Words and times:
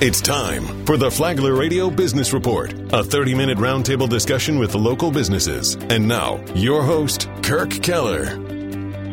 It's 0.00 0.20
time 0.20 0.84
for 0.86 0.96
the 0.96 1.08
Flagler 1.08 1.54
Radio 1.54 1.88
Business 1.88 2.32
Report, 2.32 2.74
a 2.92 3.04
30 3.04 3.32
minute 3.36 3.58
roundtable 3.58 4.08
discussion 4.08 4.58
with 4.58 4.72
the 4.72 4.78
local 4.78 5.12
businesses. 5.12 5.76
And 5.88 6.08
now, 6.08 6.44
your 6.52 6.82
host, 6.82 7.28
Kirk 7.44 7.70
Keller. 7.70 8.36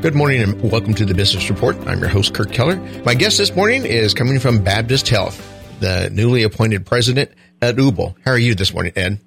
Good 0.02 0.16
morning 0.16 0.42
and 0.42 0.72
welcome 0.72 0.96
to 0.96 1.06
the 1.06 1.14
Business 1.14 1.52
Report. 1.52 1.78
I'm 1.86 2.00
your 2.00 2.10
host, 2.10 2.34
Kirk 2.34 2.52
Keller. 2.52 2.78
My 3.06 3.14
guest 3.14 3.38
this 3.38 3.56
morning 3.56 3.86
is 3.86 4.16
coming 4.16 4.40
from 4.40 4.64
Baptist 4.64 5.08
Health, 5.08 5.40
the 5.82 6.10
newly 6.12 6.42
appointed 6.42 6.84
president, 6.84 7.30
Ed 7.62 7.78
Ubel. 7.78 8.16
How 8.26 8.32
are 8.32 8.40
you 8.40 8.56
this 8.56 8.74
morning, 8.74 8.94
Ed? 8.96 9.22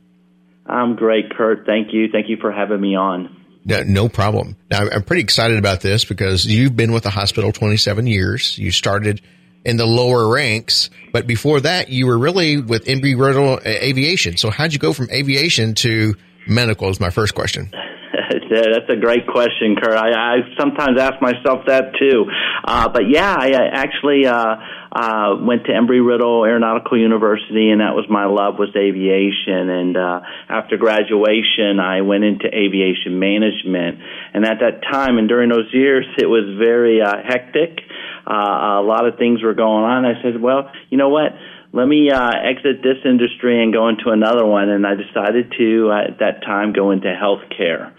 I'm 0.66 0.96
great, 0.96 1.30
Kurt. 1.36 1.64
Thank 1.66 1.93
you. 1.93 2.09
Thank 2.11 2.29
you 2.29 2.36
for 2.36 2.50
having 2.50 2.80
me 2.80 2.96
on. 2.96 3.45
No, 3.64 3.84
no 3.84 4.09
problem. 4.09 4.57
Now, 4.73 4.89
I'm 4.89 5.05
pretty 5.05 5.23
excited 5.23 5.57
about 5.57 5.82
this 5.82 6.05
because 6.05 6.45
you've 6.45 6.75
been 6.75 6.93
with 6.93 7.05
the 7.05 7.11
hospital 7.11 7.52
27 7.52 8.09
years. 8.09 8.59
You 8.59 8.73
started 8.73 9.23
in 9.65 9.77
the 9.77 9.87
lower 9.87 10.29
ranks, 10.33 10.91
but 11.12 11.27
before 11.27 11.61
that, 11.61 11.89
you 11.89 12.07
were 12.07 12.18
really 12.18 12.59
with 12.59 12.85
Embry-Riddle 12.85 13.55
uh, 13.55 13.61
Aviation. 13.64 14.36
So 14.36 14.50
how'd 14.50 14.72
you 14.72 14.79
go 14.79 14.93
from 14.93 15.11
aviation 15.11 15.75
to 15.77 16.14
medical 16.46 16.91
is 16.91 17.00
my 17.00 17.11
first 17.11 17.35
question. 17.35 17.71
That's 18.50 18.91
a 18.91 18.96
great 18.96 19.27
question, 19.27 19.77
Kurt. 19.77 19.96
I, 19.96 20.11
I 20.13 20.36
sometimes 20.59 21.00
ask 21.00 21.21
myself 21.21 21.67
that 21.67 21.95
too. 21.99 22.27
Uh, 22.64 22.89
but 22.89 23.03
yeah, 23.09 23.35
I, 23.39 23.50
I 23.50 23.67
actually 23.72 24.27
uh, 24.27 24.57
uh, 24.93 25.36
went 25.41 25.64
to 25.64 25.72
Embry-Riddle 25.72 26.45
Aeronautical 26.45 26.99
University, 26.99 27.71
and 27.71 27.81
that 27.81 27.95
was 27.95 28.07
my 28.08 28.27
love 28.27 28.58
was 28.58 28.71
aviation. 28.77 29.69
And 29.69 29.96
uh, 29.96 30.21
after 30.49 30.77
graduation, 30.77 31.81
I 31.81 32.03
went 32.03 32.25
into 32.25 32.47
aviation 32.47 33.19
management. 33.19 33.98
And 34.33 34.44
at 34.44 34.58
that 34.61 34.83
time, 34.91 35.19
and 35.19 35.28
during 35.28 35.50
those 35.50 35.69
years, 35.72 36.06
it 36.19 36.27
was 36.27 36.56
very 36.58 37.00
uh, 37.03 37.17
hectic. 37.27 37.81
Uh, 38.27 38.81
a 38.81 38.84
lot 38.86 39.06
of 39.06 39.19
things 39.19 39.42
were 39.42 39.55
going 39.55 39.84
on. 39.84 40.05
I 40.06 40.22
said, 40.22 40.41
well, 40.41 40.70
you 40.91 40.98
know 40.98 41.08
what? 41.11 41.33
Let 41.75 41.87
me 41.87 42.11
uh, 42.11 42.31
exit 42.31 42.83
this 42.83 42.98
industry 43.05 43.62
and 43.62 43.72
go 43.72 43.89
into 43.89 44.11
another 44.11 44.47
one. 44.47 44.69
And 44.69 44.86
I 44.86 44.94
decided 44.94 45.53
to, 45.58 45.91
uh, 45.91 46.08
at 46.08 46.19
that 46.20 46.42
time, 46.42 46.72
go 46.72 46.92
into 46.92 47.08
healthcare 47.08 47.92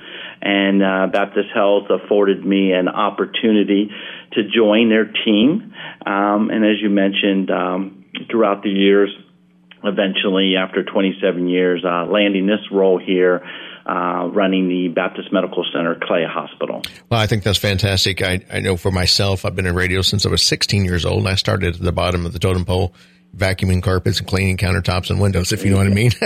and 0.45 0.83
uh, 0.83 1.07
Baptist 1.11 1.49
Health 1.53 1.89
afforded 1.89 2.45
me 2.45 2.71
an 2.71 2.87
opportunity 2.87 3.89
to 4.33 4.43
join 4.43 4.89
their 4.89 5.05
team. 5.05 5.73
Um, 6.05 6.51
and 6.51 6.63
as 6.63 6.81
you 6.81 6.89
mentioned, 6.89 7.49
um, 7.49 8.05
throughout 8.29 8.61
the 8.61 8.69
years, 8.69 9.09
eventually, 9.83 10.55
after 10.55 10.83
27 10.83 11.47
years, 11.49 11.83
uh, 11.83 12.05
landing 12.05 12.45
this 12.45 12.71
role 12.71 12.99
here. 12.99 13.45
Uh, 13.87 14.25
running 14.33 14.67
the 14.67 14.87
Baptist 14.87 15.31
Medical 15.31 15.63
Center 15.71 15.95
Clay 16.01 16.23
Hospital. 16.27 16.81
Well, 17.11 17.19
I 17.19 17.27
think 17.27 17.43
that's 17.43 17.59
fantastic. 17.59 18.19
I, 18.23 18.43
I 18.51 18.59
know 18.59 18.77
for 18.77 18.89
myself, 18.89 19.45
I've 19.45 19.55
been 19.55 19.67
in 19.67 19.75
radio 19.75 20.01
since 20.01 20.25
I 20.25 20.29
was 20.29 20.41
16 20.41 20.83
years 20.83 21.05
old. 21.05 21.27
I 21.27 21.35
started 21.35 21.75
at 21.75 21.81
the 21.81 21.91
bottom 21.91 22.25
of 22.25 22.33
the 22.33 22.39
totem 22.39 22.65
pole 22.65 22.95
vacuuming 23.35 23.83
carpets 23.83 24.19
and 24.19 24.27
cleaning 24.27 24.57
countertops 24.57 25.09
and 25.09 25.19
windows, 25.19 25.51
if 25.51 25.63
you 25.63 25.71
know 25.71 25.77
what 25.77 25.87
I 25.87 25.91
mean. 25.91 26.11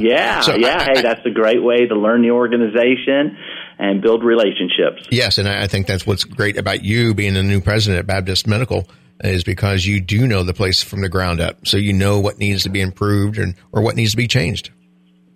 yeah, 0.00 0.40
so 0.40 0.54
yeah. 0.54 0.78
I, 0.78 0.84
hey, 0.94 1.02
that's 1.02 1.24
a 1.26 1.30
great 1.30 1.62
way 1.62 1.86
to 1.86 1.94
learn 1.94 2.22
the 2.22 2.30
organization 2.30 3.36
and 3.78 4.00
build 4.00 4.24
relationships. 4.24 5.06
Yes, 5.10 5.38
and 5.38 5.48
I 5.48 5.66
think 5.66 5.86
that's 5.86 6.06
what's 6.06 6.24
great 6.24 6.56
about 6.56 6.82
you 6.82 7.14
being 7.14 7.34
the 7.34 7.42
new 7.42 7.60
president 7.60 7.98
at 7.98 8.06
Baptist 8.06 8.46
Medical 8.46 8.88
is 9.22 9.44
because 9.44 9.86
you 9.86 10.00
do 10.00 10.26
know 10.26 10.42
the 10.42 10.54
place 10.54 10.82
from 10.82 11.00
the 11.00 11.08
ground 11.08 11.40
up, 11.40 11.66
so 11.66 11.76
you 11.76 11.92
know 11.92 12.20
what 12.20 12.38
needs 12.38 12.64
to 12.64 12.70
be 12.70 12.80
improved 12.80 13.38
and 13.38 13.54
or 13.72 13.82
what 13.82 13.96
needs 13.96 14.12
to 14.12 14.16
be 14.16 14.26
changed. 14.26 14.70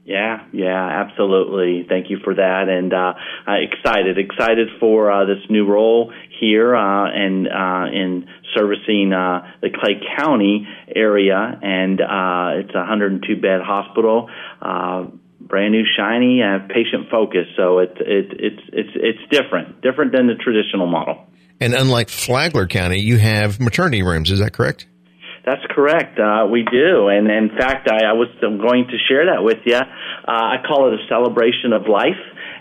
Yeah, 0.05 0.45
yeah, 0.53 1.05
absolutely. 1.05 1.85
Thank 1.89 2.11
you 2.11 2.19
for 2.23 2.35
that, 2.35 2.69
and 2.69 2.95
uh, 2.95 3.15
excited, 3.49 4.19
excited 4.19 4.69
for 4.79 5.11
uh, 5.11 5.25
this 5.25 5.43
new 5.51 5.67
role 5.67 6.13
here 6.41 6.75
uh, 6.75 7.11
and 7.11 7.47
uh, 7.47 7.87
in 7.93 8.29
servicing 8.55 9.13
uh, 9.13 9.47
the 9.63 9.71
Clay 9.71 10.01
County 10.17 10.67
area, 10.95 11.37
and 11.63 12.01
uh, 12.01 12.61
it's 12.61 12.75
a 12.75 12.79
102 12.79 13.41
bed 13.41 13.61
hospital. 13.63 14.29
Uh, 14.61 15.07
brand 15.41 15.73
new, 15.73 15.85
shiny, 15.97 16.43
uh, 16.43 16.67
patient 16.69 17.11
focused. 17.11 17.51
So 17.57 17.79
it's 17.79 17.99
it, 18.01 18.27
it's 18.39 18.63
it's 18.73 18.91
it's 18.95 19.31
different, 19.31 19.81
different 19.83 20.13
than 20.13 20.27
the 20.27 20.35
traditional 20.35 20.87
model. 20.87 21.27
And 21.61 21.75
unlike 21.75 22.09
Flagler 22.09 22.67
County, 22.67 23.01
you 23.01 23.19
have 23.19 23.61
maternity 23.61 24.03
rooms. 24.03 24.31
Is 24.31 24.41
that 24.41 24.53
correct? 24.53 24.87
That's 25.47 25.63
correct. 25.71 26.19
Uh, 26.19 26.49
we 26.51 26.65
do, 26.65 27.07
and 27.07 27.31
in 27.31 27.51
fact, 27.57 27.89
I, 27.89 28.11
I 28.11 28.13
was 28.15 28.27
going 28.41 28.89
to 28.89 28.99
share 29.09 29.27
that 29.27 29.45
with 29.45 29.59
you. 29.65 29.77
Uh, 29.77 29.87
I 30.27 30.57
call 30.67 30.93
it 30.93 30.99
a 30.99 31.07
celebration 31.09 31.73
of 31.73 31.87
life. 31.87 32.19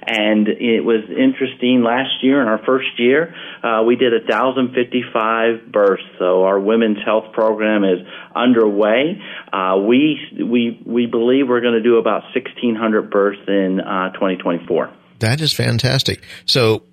And 0.07 0.47
it 0.47 0.83
was 0.83 1.03
interesting 1.09 1.83
last 1.83 2.23
year, 2.23 2.41
in 2.41 2.47
our 2.47 2.63
first 2.65 2.99
year, 2.99 3.33
uh, 3.63 3.83
we 3.83 3.95
did 3.95 4.13
1,055 4.13 5.71
births. 5.71 6.03
So 6.19 6.43
our 6.43 6.59
women's 6.59 6.99
health 7.03 7.33
program 7.33 7.83
is 7.83 8.05
underway. 8.35 9.21
Uh, 9.51 9.77
we, 9.87 10.19
we, 10.37 10.81
we 10.85 11.05
believe 11.07 11.47
we're 11.47 11.61
going 11.61 11.73
to 11.73 11.83
do 11.83 11.97
about 11.97 12.23
1,600 12.35 13.09
births 13.09 13.41
in 13.47 13.79
uh, 13.79 14.11
2024. 14.13 14.91
That 15.19 15.41
is 15.41 15.53
fantastic. 15.53 16.23
So 16.45 16.83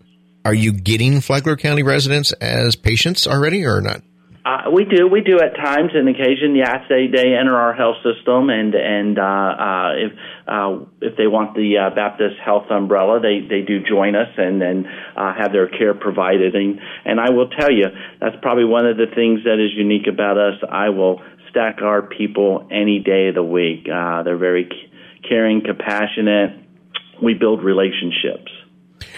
are 0.44 0.54
you 0.54 0.72
getting 0.72 1.20
Flagler 1.20 1.56
County 1.56 1.82
residents 1.82 2.32
as 2.32 2.76
patients 2.76 3.26
already 3.26 3.64
or 3.64 3.80
not? 3.80 4.02
Uh, 4.44 4.70
we 4.74 4.84
do, 4.84 5.06
we 5.06 5.20
do 5.20 5.38
at 5.38 5.54
times 5.54 5.92
and 5.94 6.08
occasion. 6.08 6.56
Yes, 6.56 6.82
they 6.88 7.06
they 7.06 7.34
enter 7.38 7.54
our 7.54 7.72
health 7.74 8.02
system, 8.02 8.50
and 8.50 8.74
and 8.74 9.16
uh, 9.16 9.22
uh, 9.22 9.90
if 9.94 10.12
uh, 10.48 10.78
if 11.00 11.16
they 11.16 11.28
want 11.28 11.54
the 11.54 11.78
uh, 11.78 11.94
Baptist 11.94 12.40
Health 12.44 12.66
umbrella, 12.68 13.20
they 13.20 13.46
they 13.46 13.62
do 13.62 13.78
join 13.86 14.16
us 14.16 14.34
and 14.36 14.60
then 14.60 14.86
uh, 15.16 15.32
have 15.38 15.52
their 15.52 15.68
care 15.68 15.94
provided. 15.94 16.56
And 16.56 16.80
and 17.04 17.20
I 17.20 17.30
will 17.30 17.50
tell 17.50 17.70
you, 17.70 17.84
that's 18.20 18.34
probably 18.42 18.64
one 18.64 18.84
of 18.84 18.96
the 18.96 19.06
things 19.14 19.44
that 19.44 19.62
is 19.62 19.70
unique 19.76 20.08
about 20.08 20.38
us. 20.38 20.58
I 20.68 20.88
will 20.88 21.22
stack 21.50 21.80
our 21.80 22.02
people 22.02 22.66
any 22.68 22.98
day 22.98 23.28
of 23.28 23.36
the 23.36 23.44
week. 23.44 23.86
Uh, 23.86 24.24
they're 24.24 24.38
very 24.38 24.68
caring, 25.28 25.62
compassionate. 25.64 26.58
We 27.22 27.34
build 27.34 27.62
relationships. 27.62 28.50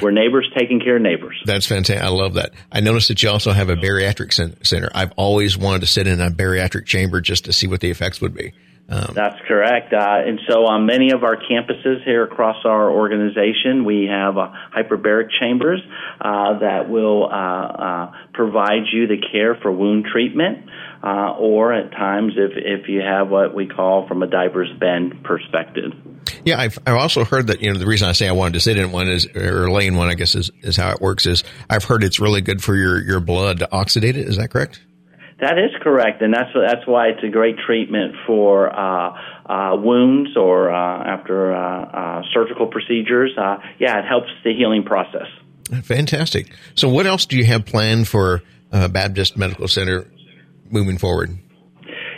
We're 0.03 0.11
neighbors 0.11 0.51
taking 0.57 0.81
care 0.81 0.97
of 0.97 1.03
neighbors. 1.03 1.41
That's 1.45 1.67
fantastic. 1.67 2.03
I 2.05 2.09
love 2.09 2.35
that. 2.35 2.53
I 2.71 2.81
noticed 2.81 3.09
that 3.09 3.23
you 3.23 3.31
also 3.31 3.53
have 3.53 3.69
a 3.69 3.77
bariatric 3.77 4.33
center. 4.65 4.91
I've 4.95 5.13
always 5.17 5.57
wanted 5.57 5.81
to 5.81 5.87
sit 5.87 6.07
in 6.07 6.21
a 6.21 6.31
bariatric 6.31 6.87
chamber 6.87 7.21
just 7.21 7.45
to 7.47 7.53
see 7.53 7.67
what 7.67 7.81
the 7.81 7.91
effects 7.91 8.21
would 8.21 8.35
be. 8.35 8.53
Um, 8.87 9.13
That's 9.15 9.41
correct. 9.49 9.95
Uh, 9.95 10.23
and 10.27 10.41
so 10.49 10.67
on 10.67 10.85
many 10.85 11.13
of 11.13 11.25
our 11.25 11.37
campuses 11.37 12.05
here 12.05 12.23
across 12.25 12.57
our 12.67 12.91
organization, 12.91 13.85
we 13.85 14.07
have 14.11 14.37
uh, 14.37 14.53
hyperbaric 14.77 15.29
chambers 15.41 15.81
uh, 16.21 16.59
that 16.59 16.91
will 16.91 17.25
uh, 17.25 17.29
uh, 17.33 18.13
provide 18.35 18.83
you 18.93 19.07
the 19.07 19.17
care 19.33 19.55
for 19.55 19.73
wound 19.73 20.05
treatment. 20.13 20.69
Uh, 21.03 21.35
or 21.39 21.71
at 21.71 21.91
times, 21.91 22.33
if 22.35 22.53
if 22.57 22.89
you 22.89 23.03
have 23.03 23.29
what 23.29 23.55
we 23.55 23.67
call 23.67 24.09
from 24.09 24.23
a 24.23 24.27
divers 24.27 24.71
bend 24.81 25.23
perspective. 25.23 25.93
Yeah, 26.45 26.61
I've, 26.61 26.79
I've 26.87 26.97
also 26.97 27.25
heard 27.25 27.47
that, 27.47 27.63
you 27.63 27.73
know, 27.73 27.79
the 27.79 27.87
reason 27.87 28.09
I 28.09 28.13
say 28.13 28.29
I 28.29 28.33
wanted 28.33 28.55
to 28.55 28.61
sit 28.61 28.77
in 28.77 28.93
one 28.93 29.09
is, 29.09 29.27
or 29.35 29.71
lay 29.71 29.87
in 29.87 29.97
one, 29.97 30.09
I 30.09 30.15
guess 30.15 30.35
is, 30.35 30.51
is 30.61 30.77
how 30.77 30.91
it 30.91 31.01
works 31.01 31.25
is 31.27 31.43
I've 31.71 31.85
heard 31.85 32.05
it's 32.05 32.21
really 32.21 32.43
good 32.43 32.63
for 32.63 32.77
your, 32.77 33.03
your 33.03 33.21
blood 33.21 33.61
to 33.61 33.69
oxidate 33.69 34.17
it. 34.17 34.29
Is 34.29 34.37
that 34.37 34.51
correct? 34.51 34.81
That 35.41 35.59
is 35.59 35.71
correct, 35.83 36.23
and 36.23 36.33
that's 36.33 36.51
that's 36.55 36.87
why 36.87 37.09
it's 37.09 37.23
a 37.25 37.29
great 37.29 37.57
treatment 37.59 38.15
for 38.25 38.73
uh, 38.73 39.19
uh, 39.45 39.77
wounds 39.77 40.37
or 40.37 40.71
uh, 40.71 41.05
after 41.05 41.53
uh, 41.53 41.59
uh, 41.59 42.23
surgical 42.33 42.69
procedures. 42.69 43.37
Uh, 43.37 43.59
yeah, 43.81 43.99
it 43.99 44.05
helps 44.07 44.29
the 44.45 44.55
healing 44.55 44.85
process. 44.85 45.27
Fantastic. 45.83 46.53
So, 46.77 46.89
what 46.89 47.07
else 47.07 47.27
do 47.27 47.37
you 47.37 47.45
have 47.47 47.67
planned 47.67 48.07
for 48.07 48.43
Baptist 48.71 49.37
Medical 49.37 49.67
Center 49.67 50.07
moving 50.71 50.99
forward? 50.99 51.37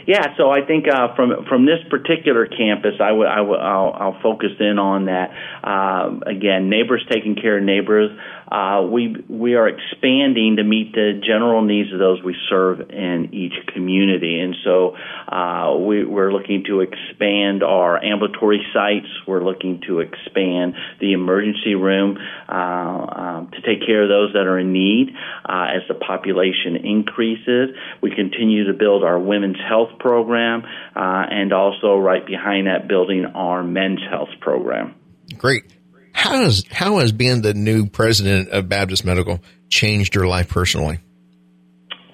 Yeah, 0.06 0.36
so 0.36 0.50
I 0.50 0.64
think 0.64 0.86
uh, 0.86 1.16
from 1.16 1.46
from 1.48 1.66
this 1.66 1.80
particular 1.90 2.46
campus, 2.46 2.94
I 3.00 3.10
would 3.10 3.26
I 3.26 3.40
will 3.40 3.58
I'll, 3.60 3.92
I'll 3.92 4.20
focus 4.22 4.52
in 4.60 4.78
on 4.78 5.06
that. 5.06 5.30
Uh, 5.64 6.20
again, 6.24 6.70
neighbors 6.70 7.04
taking 7.10 7.34
care 7.34 7.58
of 7.58 7.64
neighbors. 7.64 8.16
Uh, 8.50 8.86
we 8.90 9.16
we 9.28 9.54
are 9.54 9.68
expanding 9.68 10.56
to 10.56 10.64
meet 10.64 10.92
the 10.92 11.20
general 11.24 11.62
needs 11.62 11.92
of 11.92 11.98
those 11.98 12.22
we 12.22 12.36
serve 12.48 12.90
in 12.90 13.30
each 13.32 13.54
community, 13.74 14.38
and 14.40 14.54
so 14.64 14.96
uh, 15.28 15.76
we, 15.76 16.04
we're 16.04 16.32
looking 16.32 16.64
to 16.64 16.80
expand 16.80 17.62
our 17.62 18.02
ambulatory 18.02 18.64
sites. 18.72 19.08
We're 19.26 19.44
looking 19.44 19.82
to 19.88 20.00
expand 20.00 20.74
the 21.00 21.12
emergency 21.12 21.74
room 21.74 22.18
uh, 22.48 22.52
um, 22.52 23.50
to 23.50 23.60
take 23.62 23.84
care 23.84 24.02
of 24.02 24.08
those 24.08 24.32
that 24.34 24.46
are 24.46 24.58
in 24.58 24.72
need 24.72 25.08
uh, 25.44 25.66
as 25.74 25.82
the 25.88 25.94
population 25.94 26.76
increases. 26.76 27.70
We 28.00 28.14
continue 28.14 28.66
to 28.66 28.74
build 28.74 29.02
our 29.02 29.18
women's 29.18 29.58
health 29.58 29.98
program, 29.98 30.62
uh, 30.94 31.26
and 31.30 31.52
also 31.52 31.96
right 31.96 32.24
behind 32.24 32.68
that, 32.68 32.86
building 32.88 33.26
our 33.34 33.64
men's 33.64 34.00
health 34.08 34.30
program. 34.40 34.94
Great. 35.36 35.75
How 36.16 36.44
has 36.44 36.64
how 36.70 36.98
has 36.98 37.12
being 37.12 37.42
the 37.42 37.52
new 37.52 37.86
president 37.86 38.48
of 38.48 38.70
Baptist 38.70 39.04
Medical 39.04 39.40
changed 39.68 40.14
your 40.14 40.26
life 40.26 40.48
personally? 40.48 40.98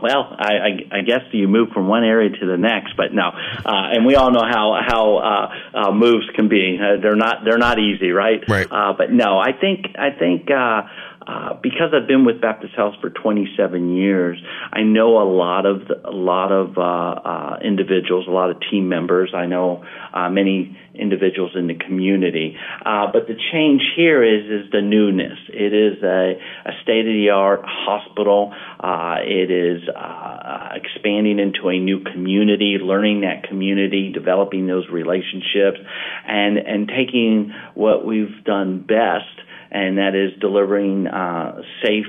Well, 0.02 0.34
I, 0.36 0.54
I, 0.54 0.98
I 0.98 1.00
guess 1.02 1.20
you 1.30 1.46
move 1.46 1.68
from 1.72 1.86
one 1.86 2.02
area 2.02 2.30
to 2.30 2.46
the 2.46 2.56
next, 2.56 2.96
but 2.96 3.14
no, 3.14 3.28
uh, 3.28 3.94
and 3.94 4.04
we 4.04 4.16
all 4.16 4.32
know 4.32 4.42
how 4.42 4.74
how 4.84 5.16
uh, 5.18 5.78
uh, 5.78 5.92
moves 5.92 6.24
can 6.34 6.48
be. 6.48 6.76
Uh, 6.82 7.00
they're 7.00 7.14
not 7.14 7.44
they're 7.44 7.58
not 7.58 7.78
easy, 7.78 8.10
right? 8.10 8.42
Right. 8.48 8.66
Uh, 8.68 8.94
but 8.98 9.12
no, 9.12 9.38
I 9.38 9.52
think 9.52 9.86
I 9.96 10.10
think 10.10 10.50
uh, 10.50 10.82
uh, 11.26 11.54
because 11.62 11.92
I've 11.94 12.08
been 12.08 12.24
with 12.24 12.40
Baptist 12.40 12.74
Health 12.74 12.94
for 13.00 13.10
27 13.10 13.94
years, 13.94 14.38
I 14.72 14.82
know 14.82 15.22
a 15.22 15.28
lot 15.28 15.66
of 15.66 15.88
the, 15.88 16.08
a 16.08 16.10
lot 16.10 16.50
of 16.50 16.76
uh, 16.76 16.82
uh, 16.82 17.58
individuals, 17.62 18.26
a 18.28 18.30
lot 18.30 18.50
of 18.50 18.56
team 18.70 18.88
members. 18.88 19.32
I 19.34 19.46
know 19.46 19.84
uh, 20.12 20.28
many 20.30 20.76
individuals 20.94 21.52
in 21.54 21.68
the 21.68 21.74
community. 21.74 22.56
Uh, 22.84 23.06
but 23.12 23.26
the 23.26 23.34
change 23.52 23.82
here 23.96 24.22
is 24.22 24.44
is 24.44 24.70
the 24.72 24.82
newness. 24.82 25.38
It 25.48 25.72
is 25.72 26.02
a, 26.02 26.34
a 26.66 26.72
state 26.82 27.06
of 27.06 27.14
the 27.14 27.30
art 27.32 27.62
hospital. 27.64 28.52
Uh, 28.80 29.16
it 29.22 29.50
is 29.50 29.88
uh, 29.88 30.68
expanding 30.74 31.38
into 31.38 31.68
a 31.68 31.78
new 31.78 32.02
community, 32.04 32.78
learning 32.80 33.22
that 33.22 33.48
community, 33.48 34.12
developing 34.12 34.66
those 34.66 34.88
relationships, 34.90 35.78
and 36.26 36.58
and 36.58 36.88
taking 36.88 37.52
what 37.74 38.04
we've 38.04 38.44
done 38.44 38.80
best 38.80 39.24
and 39.72 39.98
that 39.98 40.14
is 40.14 40.38
delivering 40.38 41.06
uh, 41.06 41.62
safe, 41.82 42.06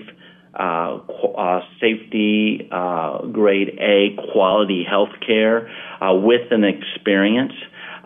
uh, 0.54 0.98
uh, 0.98 1.62
safety 1.80 2.68
uh, 2.70 3.26
grade 3.28 3.80
A 3.80 4.18
quality 4.34 4.86
health 4.88 5.16
care 5.26 5.70
uh, 6.02 6.14
with 6.14 6.52
an 6.52 6.66
experience. 6.66 7.54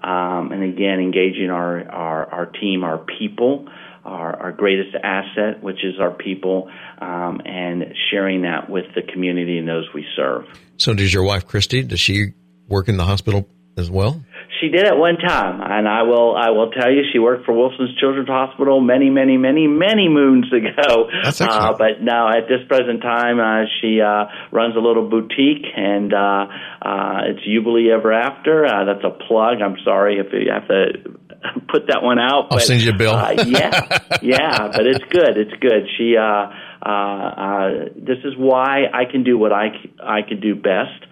Um, 0.03 0.51
and 0.51 0.63
again, 0.63 0.99
engaging 0.99 1.49
our, 1.49 1.89
our, 1.89 2.31
our 2.31 2.45
team, 2.45 2.83
our 2.83 2.99
people, 2.99 3.67
our, 4.05 4.39
our, 4.39 4.51
greatest 4.51 4.95
asset, 4.95 5.63
which 5.63 5.83
is 5.83 5.99
our 5.99 6.11
people, 6.11 6.69
um, 7.01 7.41
and 7.43 7.83
sharing 8.11 8.43
that 8.43 8.69
with 8.69 8.85
the 8.93 9.01
community 9.01 9.57
and 9.57 9.67
those 9.67 9.87
we 9.95 10.05
serve. 10.15 10.45
So, 10.77 10.93
does 10.93 11.11
your 11.11 11.23
wife, 11.23 11.47
Christy, 11.47 11.81
does 11.81 11.99
she 11.99 12.33
work 12.67 12.87
in 12.87 12.97
the 12.97 13.05
hospital 13.05 13.49
as 13.75 13.89
well? 13.89 14.23
She 14.59 14.69
did 14.69 14.85
at 14.85 14.97
one 14.97 15.17
time, 15.17 15.61
and 15.61 15.87
I 15.87 16.03
will 16.03 16.35
I 16.35 16.49
will 16.49 16.71
tell 16.71 16.91
you, 16.91 17.03
she 17.11 17.19
worked 17.19 17.45
for 17.45 17.53
Wolfson's 17.53 17.95
Children's 17.99 18.29
Hospital 18.29 18.81
many, 18.81 19.09
many, 19.09 19.37
many, 19.37 19.67
many 19.67 20.09
moons 20.09 20.51
ago. 20.51 21.09
That's 21.23 21.41
excellent. 21.41 21.75
Uh, 21.75 21.77
but 21.77 22.01
now 22.01 22.29
at 22.29 22.47
this 22.47 22.65
present 22.67 23.01
time, 23.01 23.39
uh, 23.39 23.65
she 23.81 24.01
uh, 24.01 24.25
runs 24.51 24.75
a 24.75 24.79
little 24.79 25.09
boutique, 25.09 25.65
and 25.75 26.13
uh, 26.13 26.47
uh, 26.81 27.29
it's 27.29 27.43
Jubilee 27.45 27.91
Ever 27.91 28.13
After. 28.13 28.65
Uh, 28.65 28.85
that's 28.85 29.05
a 29.05 29.11
plug. 29.27 29.61
I'm 29.61 29.77
sorry 29.83 30.19
if 30.19 30.27
you 30.33 30.51
have 30.51 30.67
to 30.67 31.17
put 31.71 31.87
that 31.87 32.01
one 32.01 32.19
out. 32.19 32.47
I'll 32.49 32.57
but, 32.57 32.63
send 32.63 32.81
you 32.81 32.91
a 32.91 32.97
bill. 32.97 33.15
uh, 33.15 33.43
yeah, 33.45 33.99
yeah, 34.21 34.67
but 34.71 34.87
it's 34.87 35.05
good. 35.09 35.37
It's 35.37 35.57
good. 35.59 35.87
She. 35.97 36.15
Uh, 36.17 36.51
uh, 36.79 36.89
uh, 36.89 37.69
this 37.95 38.19
is 38.23 38.33
why 38.37 38.83
I 38.93 39.11
can 39.11 39.23
do 39.23 39.37
what 39.37 39.51
I 39.51 39.69
I 39.99 40.21
can 40.21 40.39
do 40.39 40.55
best 40.55 41.06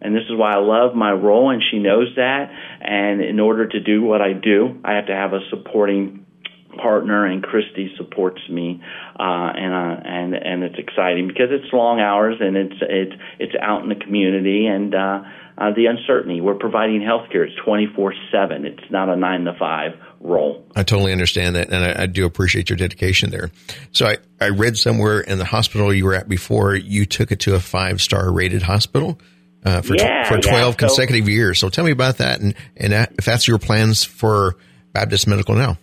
and 0.00 0.14
this 0.14 0.24
is 0.28 0.36
why 0.36 0.54
I 0.54 0.58
love 0.58 0.94
my 0.94 1.12
role, 1.12 1.50
and 1.50 1.62
she 1.70 1.78
knows 1.78 2.08
that. 2.16 2.50
And 2.80 3.20
in 3.20 3.40
order 3.40 3.66
to 3.66 3.80
do 3.80 4.02
what 4.02 4.20
I 4.22 4.32
do, 4.32 4.80
I 4.84 4.94
have 4.94 5.06
to 5.06 5.14
have 5.14 5.32
a 5.32 5.40
supporting 5.50 6.26
partner, 6.80 7.26
and 7.26 7.42
Christy 7.42 7.92
supports 7.96 8.40
me, 8.48 8.80
uh, 9.18 9.22
and 9.22 9.74
uh, 9.74 10.00
and 10.04 10.34
and 10.34 10.62
it's 10.62 10.78
exciting 10.78 11.26
because 11.26 11.48
it's 11.50 11.72
long 11.72 12.00
hours 12.00 12.36
and 12.40 12.56
it's 12.56 12.76
it's 12.80 13.22
it's 13.38 13.54
out 13.60 13.82
in 13.82 13.88
the 13.88 13.96
community 13.96 14.66
and. 14.66 14.94
Uh, 14.94 15.22
uh, 15.58 15.74
the 15.74 15.86
uncertainty. 15.86 16.40
We're 16.40 16.54
providing 16.54 17.02
health 17.02 17.30
care. 17.32 17.42
It's 17.42 17.56
24 17.64 18.14
7. 18.30 18.64
It's 18.64 18.90
not 18.92 19.08
a 19.08 19.16
9 19.16 19.44
to 19.46 19.56
5 19.58 19.90
role. 20.20 20.64
I 20.76 20.84
totally 20.84 21.10
understand 21.10 21.56
that, 21.56 21.70
and 21.72 21.84
I, 21.84 22.04
I, 22.04 22.06
do 22.06 22.26
appreciate 22.26 22.70
your 22.70 22.76
dedication 22.76 23.30
there. 23.30 23.50
So 23.90 24.06
I, 24.06 24.18
I 24.40 24.50
read 24.50 24.78
somewhere 24.78 25.18
in 25.18 25.38
the 25.38 25.44
hospital 25.44 25.92
you 25.92 26.04
were 26.04 26.14
at 26.14 26.28
before, 26.28 26.76
you 26.76 27.06
took 27.06 27.32
it 27.32 27.40
to 27.40 27.56
a 27.56 27.60
five 27.60 28.00
star 28.00 28.30
rated 28.32 28.62
hospital 28.62 29.18
uh, 29.64 29.82
for 29.82 29.96
yeah, 29.96 30.28
for 30.28 30.38
twelve 30.38 30.74
yeah. 30.74 30.86
consecutive 30.86 31.24
so, 31.24 31.30
years. 31.30 31.58
So 31.58 31.68
tell 31.68 31.84
me 31.84 31.90
about 31.90 32.18
that, 32.18 32.40
and 32.40 32.54
and 32.76 32.92
if 32.92 33.24
that's 33.24 33.48
your 33.48 33.58
plans 33.58 34.04
for 34.04 34.56
Baptist 34.92 35.26
Medical 35.26 35.54
now. 35.54 35.78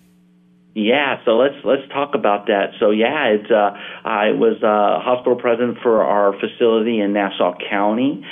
Yeah, 0.76 1.24
so 1.24 1.38
let's 1.38 1.56
let's 1.64 1.88
talk 1.94 2.16
about 2.16 2.48
that. 2.48 2.72
So 2.82 2.92
yeah, 2.92 3.28
it's 3.28 3.50
uh, 3.50 3.72
I 4.04 4.32
was 4.32 4.62
uh, 4.62 5.00
hospital 5.02 5.38
president 5.38 5.78
for 5.82 6.04
our 6.04 6.38
facility 6.38 7.00
in 7.00 7.14
Nassau 7.14 7.56
County, 7.70 8.26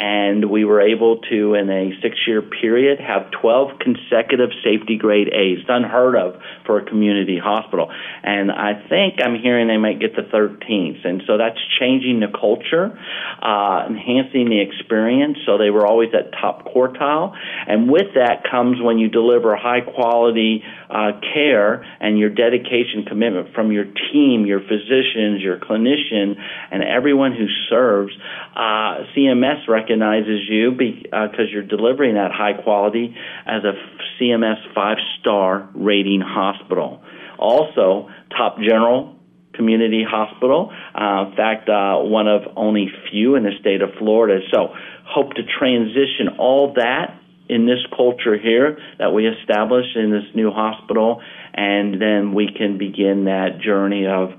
and 0.00 0.50
we 0.50 0.64
were 0.64 0.80
able 0.80 1.18
to, 1.28 1.52
in 1.52 1.68
a 1.68 1.92
six-year 2.00 2.40
period, 2.40 2.98
have 2.98 3.30
12 3.42 3.78
consecutive 3.80 4.48
safety 4.64 4.96
grade 4.96 5.28
A's. 5.28 5.58
It's 5.60 5.68
unheard 5.68 6.16
of 6.16 6.40
for 6.64 6.78
a 6.78 6.84
community 6.86 7.38
hospital, 7.38 7.92
and 8.22 8.50
I 8.50 8.80
think 8.88 9.20
I'm 9.22 9.38
hearing 9.38 9.68
they 9.68 9.76
might 9.76 10.00
get 10.00 10.16
the 10.16 10.22
13th, 10.22 11.04
and 11.04 11.22
so 11.26 11.36
that's 11.36 11.58
changing 11.78 12.20
the 12.20 12.32
culture, 12.32 12.96
uh, 13.42 13.84
enhancing 13.92 14.48
the 14.48 14.64
experience. 14.64 15.36
So 15.44 15.58
they 15.58 15.68
were 15.68 15.86
always 15.86 16.08
at 16.14 16.32
top 16.32 16.64
quartile, 16.64 17.36
and 17.68 17.90
with 17.90 18.14
that 18.14 18.48
comes 18.50 18.80
when 18.80 18.96
you 18.96 19.10
deliver 19.10 19.54
high 19.54 19.82
quality 19.82 20.64
uh, 20.88 21.20
care 21.34 21.84
and 22.00 22.18
your 22.18 22.30
dedication, 22.30 23.04
commitment 23.06 23.52
from 23.54 23.70
your 23.70 23.84
team, 23.84 24.46
your 24.46 24.60
physicians, 24.60 25.42
your 25.42 25.58
clinician, 25.58 26.40
and 26.72 26.82
everyone 26.82 27.32
who 27.32 27.46
serves. 27.68 28.12
Uh, 28.56 29.04
CMS 29.14 29.68
recognizes 29.68 29.89
you 29.90 30.70
because 30.76 31.38
uh, 31.38 31.50
you're 31.50 31.62
delivering 31.62 32.14
that 32.14 32.30
high 32.32 32.60
quality 32.62 33.14
as 33.46 33.62
a 33.64 33.72
CMS 34.20 34.74
five 34.74 34.98
star 35.20 35.68
rating 35.74 36.20
hospital. 36.20 37.02
Also, 37.38 38.08
top 38.36 38.58
general 38.58 39.16
community 39.54 40.04
hospital. 40.08 40.72
Uh, 40.94 41.30
in 41.30 41.36
fact, 41.36 41.68
uh, 41.68 41.96
one 41.98 42.28
of 42.28 42.42
only 42.56 42.88
few 43.10 43.34
in 43.34 43.42
the 43.42 43.52
state 43.60 43.82
of 43.82 43.90
Florida. 43.98 44.40
So, 44.52 44.74
hope 45.06 45.34
to 45.34 45.42
transition 45.58 46.36
all 46.38 46.74
that 46.74 47.20
in 47.48 47.66
this 47.66 47.80
culture 47.96 48.38
here 48.38 48.78
that 48.98 49.12
we 49.12 49.26
establish 49.26 49.86
in 49.96 50.10
this 50.10 50.24
new 50.34 50.50
hospital, 50.52 51.20
and 51.52 52.00
then 52.00 52.32
we 52.32 52.48
can 52.56 52.78
begin 52.78 53.24
that 53.24 53.60
journey 53.60 54.06
of 54.06 54.30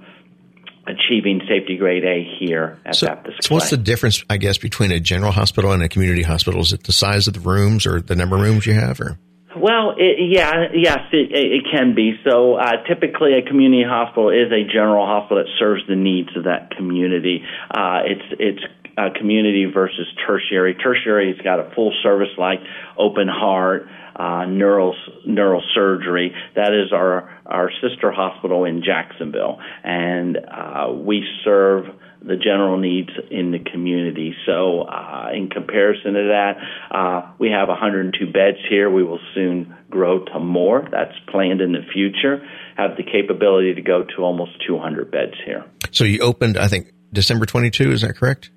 achieving 0.88 1.42
safety 1.48 1.78
grade 1.78 2.04
A 2.04 2.38
here 2.40 2.80
at 2.86 2.96
so, 2.96 3.08
Baptist. 3.08 3.44
So, 3.44 3.56
what's 3.56 3.70
the 3.70 3.78
difference, 3.78 4.24
I 4.30 4.38
guess, 4.38 4.58
between 4.58 4.92
a 4.92 5.00
general 5.00 5.32
hospital 5.32 5.72
and 5.72 5.84
a 5.84 5.90
community 5.90 6.24
hospital? 6.24 6.62
Is 6.62 6.74
it 6.74 6.84
the 6.84 6.92
size 6.92 7.28
of 7.28 7.34
the 7.34 7.40
rooms 7.40 7.86
or 7.86 8.02
the 8.02 8.16
number 8.16 8.36
of 8.36 8.42
rooms 8.42 8.66
you 8.66 8.74
have, 8.74 9.00
or? 9.00 9.18
Well, 9.56 9.96
it, 9.98 10.18
yeah, 10.32 10.72
yes, 10.74 11.00
it, 11.12 11.30
it 11.32 11.64
can 11.72 11.94
be. 11.94 12.14
So, 12.24 12.56
uh, 12.56 12.84
typically, 12.88 13.34
a 13.34 13.48
community 13.48 13.84
hospital 13.86 14.30
is 14.30 14.52
a 14.52 14.64
general 14.64 15.06
hospital 15.06 15.44
that 15.44 15.52
serves 15.60 15.82
the 15.88 15.96
needs 15.96 16.30
of 16.36 16.46
that 16.46 16.72
community. 16.76 17.44
Uh, 17.70 18.00
it's 18.06 18.36
it's 18.40 18.64
uh, 18.98 19.10
community 19.18 19.66
versus 19.66 20.08
tertiary. 20.26 20.76
Tertiary's 20.76 21.40
got 21.42 21.60
a 21.60 21.72
full 21.76 21.94
service 22.04 22.30
like 22.38 22.60
open 22.98 23.28
heart, 23.28 23.88
uh, 24.16 24.46
neural 24.46 24.96
neurosurgery. 25.28 26.30
That 26.56 26.74
is 26.74 26.92
our 26.94 27.40
our 27.46 27.72
sister 27.82 28.12
hospital 28.12 28.66
in 28.66 28.84
Jacksonville, 28.84 29.60
and 29.84 30.38
uh, 30.38 30.92
we 30.94 31.26
serve 31.44 31.86
the 32.24 32.36
general 32.36 32.78
needs 32.78 33.10
in 33.32 33.52
the 33.52 33.60
community. 33.60 34.36
So, 34.46 34.82
uh, 34.82 35.30
in 35.34 35.50
comparison 35.50 36.14
to 36.14 36.28
that, 36.30 36.96
uh, 36.96 37.32
we 37.40 37.50
have 37.50 37.68
102 37.68 38.32
beds 38.32 38.58
here. 38.70 38.90
We 38.92 39.04
will 39.04 39.20
soon 39.34 39.76
grow 39.90 40.24
to 40.26 40.40
more. 40.40 40.88
That's 40.92 41.18
planned 41.30 41.62
in 41.62 41.72
the 41.72 41.82
future. 41.92 42.48
Have 42.78 42.96
the 42.96 43.04
capability 43.04 43.74
to 43.74 43.82
go 43.82 44.04
to 44.04 44.22
almost 44.22 44.52
200 44.68 45.12
beds 45.12 45.34
here. 45.46 45.66
So, 45.92 46.04
you 46.04 46.20
opened, 46.20 46.58
I 46.58 46.68
think, 46.68 46.92
December 47.12 47.46
22. 47.46 47.92
Is 47.92 48.02
that 48.02 48.18
correct? 48.18 48.52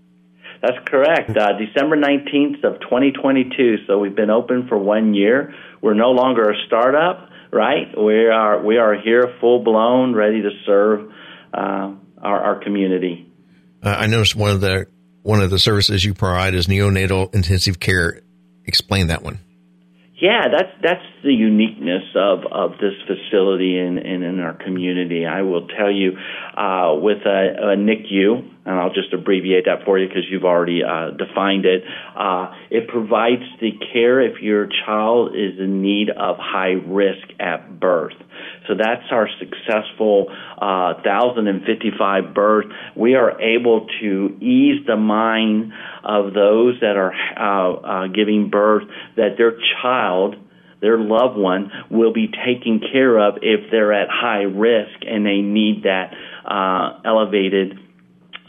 That's 0.64 0.88
correct. 0.88 1.36
Uh, 1.36 1.58
December 1.58 1.96
19th 1.96 2.64
of 2.64 2.80
2022. 2.80 3.86
So 3.86 3.98
we've 3.98 4.16
been 4.16 4.30
open 4.30 4.66
for 4.66 4.78
one 4.78 5.12
year. 5.12 5.52
We're 5.82 5.94
no 5.94 6.12
longer 6.12 6.50
a 6.50 6.54
startup, 6.66 7.28
right? 7.52 7.88
We 7.98 8.28
are 8.28 8.64
we 8.64 8.78
are 8.78 8.94
here 8.94 9.34
full 9.40 9.62
blown, 9.62 10.14
ready 10.14 10.40
to 10.40 10.50
serve 10.64 11.10
uh, 11.52 11.92
our, 12.22 12.40
our 12.40 12.64
community. 12.64 13.30
Uh, 13.82 13.90
I 13.90 14.06
noticed 14.06 14.36
one 14.36 14.52
of 14.52 14.62
the 14.62 14.86
one 15.22 15.42
of 15.42 15.50
the 15.50 15.58
services 15.58 16.02
you 16.02 16.14
provide 16.14 16.54
is 16.54 16.66
neonatal 16.66 17.34
intensive 17.34 17.78
care. 17.78 18.22
Explain 18.64 19.08
that 19.08 19.22
one. 19.22 19.40
Yeah, 20.18 20.44
that's 20.50 20.72
that's 20.82 21.04
the 21.22 21.34
uniqueness 21.34 22.04
of, 22.14 22.44
of 22.50 22.78
this 22.78 22.94
facility 23.06 23.78
and 23.78 23.98
in, 23.98 24.06
in, 24.06 24.22
in, 24.22 24.40
our 24.40 24.54
community. 24.54 25.26
I 25.26 25.42
will 25.42 25.66
tell 25.66 25.90
you, 25.90 26.12
uh, 26.56 26.94
with 26.94 27.26
a, 27.26 27.72
a, 27.72 27.76
NICU, 27.76 28.53
and 28.64 28.80
I'll 28.80 28.92
just 28.92 29.12
abbreviate 29.12 29.66
that 29.66 29.84
for 29.84 29.98
you 29.98 30.08
because 30.08 30.24
you've 30.30 30.44
already 30.44 30.82
uh, 30.82 31.10
defined 31.10 31.66
it. 31.66 31.84
Uh, 32.16 32.52
it 32.70 32.88
provides 32.88 33.42
the 33.60 33.72
care 33.92 34.20
if 34.20 34.40
your 34.40 34.68
child 34.86 35.34
is 35.34 35.58
in 35.58 35.82
need 35.82 36.08
of 36.10 36.36
high 36.38 36.76
risk 36.86 37.28
at 37.38 37.78
birth. 37.78 38.14
So 38.66 38.74
that's 38.74 39.04
our 39.10 39.28
successful 39.38 40.26
uh, 40.30 40.94
1,055 41.04 42.34
birth. 42.34 42.66
We 42.96 43.14
are 43.14 43.40
able 43.40 43.86
to 44.00 44.36
ease 44.40 44.86
the 44.86 44.96
mind 44.96 45.72
of 46.02 46.32
those 46.32 46.80
that 46.80 46.96
are 46.96 47.12
uh, 47.36 47.72
uh, 47.74 48.06
giving 48.08 48.48
birth 48.50 48.84
that 49.16 49.36
their 49.36 49.58
child 49.82 50.36
their 50.80 50.98
loved 50.98 51.38
one 51.38 51.70
will 51.90 52.12
be 52.12 52.28
taken 52.28 52.78
care 52.92 53.16
of 53.18 53.38
if 53.40 53.70
they're 53.70 53.94
at 53.94 54.08
high 54.10 54.42
risk 54.42 55.00
and 55.00 55.24
they 55.24 55.40
need 55.40 55.84
that 55.84 56.12
uh, 56.44 57.00
elevated 57.06 57.78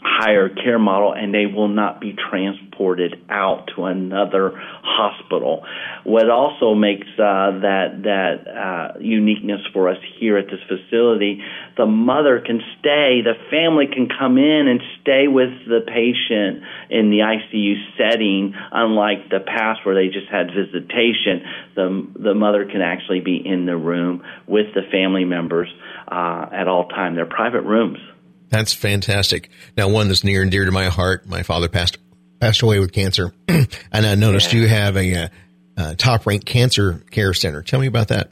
higher 0.06 0.48
care 0.48 0.78
model 0.78 1.12
and 1.12 1.34
they 1.34 1.46
will 1.46 1.68
not 1.68 2.00
be 2.00 2.14
transported 2.30 3.16
out 3.28 3.68
to 3.74 3.84
another 3.84 4.52
hospital. 4.82 5.64
What 6.04 6.30
also 6.30 6.74
makes 6.74 7.06
uh, 7.18 7.58
that 7.60 8.02
that 8.04 8.46
uh, 8.46 8.98
uniqueness 9.00 9.60
for 9.72 9.88
us 9.88 9.98
here 10.18 10.38
at 10.38 10.46
this 10.46 10.60
facility, 10.68 11.42
the 11.76 11.86
mother 11.86 12.40
can 12.40 12.60
stay, 12.78 13.22
the 13.22 13.34
family 13.50 13.86
can 13.92 14.08
come 14.08 14.38
in 14.38 14.68
and 14.68 14.80
stay 15.02 15.26
with 15.26 15.50
the 15.66 15.80
patient 15.86 16.62
in 16.90 17.10
the 17.10 17.18
ICU 17.18 17.74
setting, 17.98 18.54
unlike 18.72 19.28
the 19.30 19.40
past 19.40 19.84
where 19.84 19.94
they 19.94 20.08
just 20.08 20.28
had 20.30 20.48
visitation. 20.54 21.42
The 21.74 22.06
the 22.14 22.34
mother 22.34 22.64
can 22.64 22.80
actually 22.80 23.20
be 23.20 23.36
in 23.44 23.66
the 23.66 23.76
room 23.76 24.22
with 24.46 24.66
the 24.74 24.82
family 24.90 25.24
members 25.24 25.68
uh, 26.06 26.46
at 26.52 26.68
all 26.68 26.88
time. 26.88 27.16
They're 27.16 27.26
private 27.26 27.62
rooms. 27.62 27.98
That's 28.48 28.72
fantastic. 28.72 29.50
Now, 29.76 29.88
one 29.88 30.08
that's 30.08 30.24
near 30.24 30.42
and 30.42 30.50
dear 30.50 30.64
to 30.64 30.72
my 30.72 30.86
heart. 30.86 31.26
My 31.26 31.42
father 31.42 31.68
passed 31.68 31.98
passed 32.40 32.62
away 32.62 32.78
with 32.78 32.92
cancer, 32.92 33.32
and 33.48 33.66
I 33.92 34.14
noticed 34.14 34.52
yeah. 34.52 34.60
you 34.60 34.68
have 34.68 34.96
a, 34.96 35.12
a, 35.12 35.24
uh, 35.24 35.28
a 35.76 35.96
top 35.96 36.26
ranked 36.26 36.46
cancer 36.46 37.02
care 37.10 37.34
center. 37.34 37.62
Tell 37.62 37.80
me 37.80 37.86
about 37.86 38.08
that. 38.08 38.30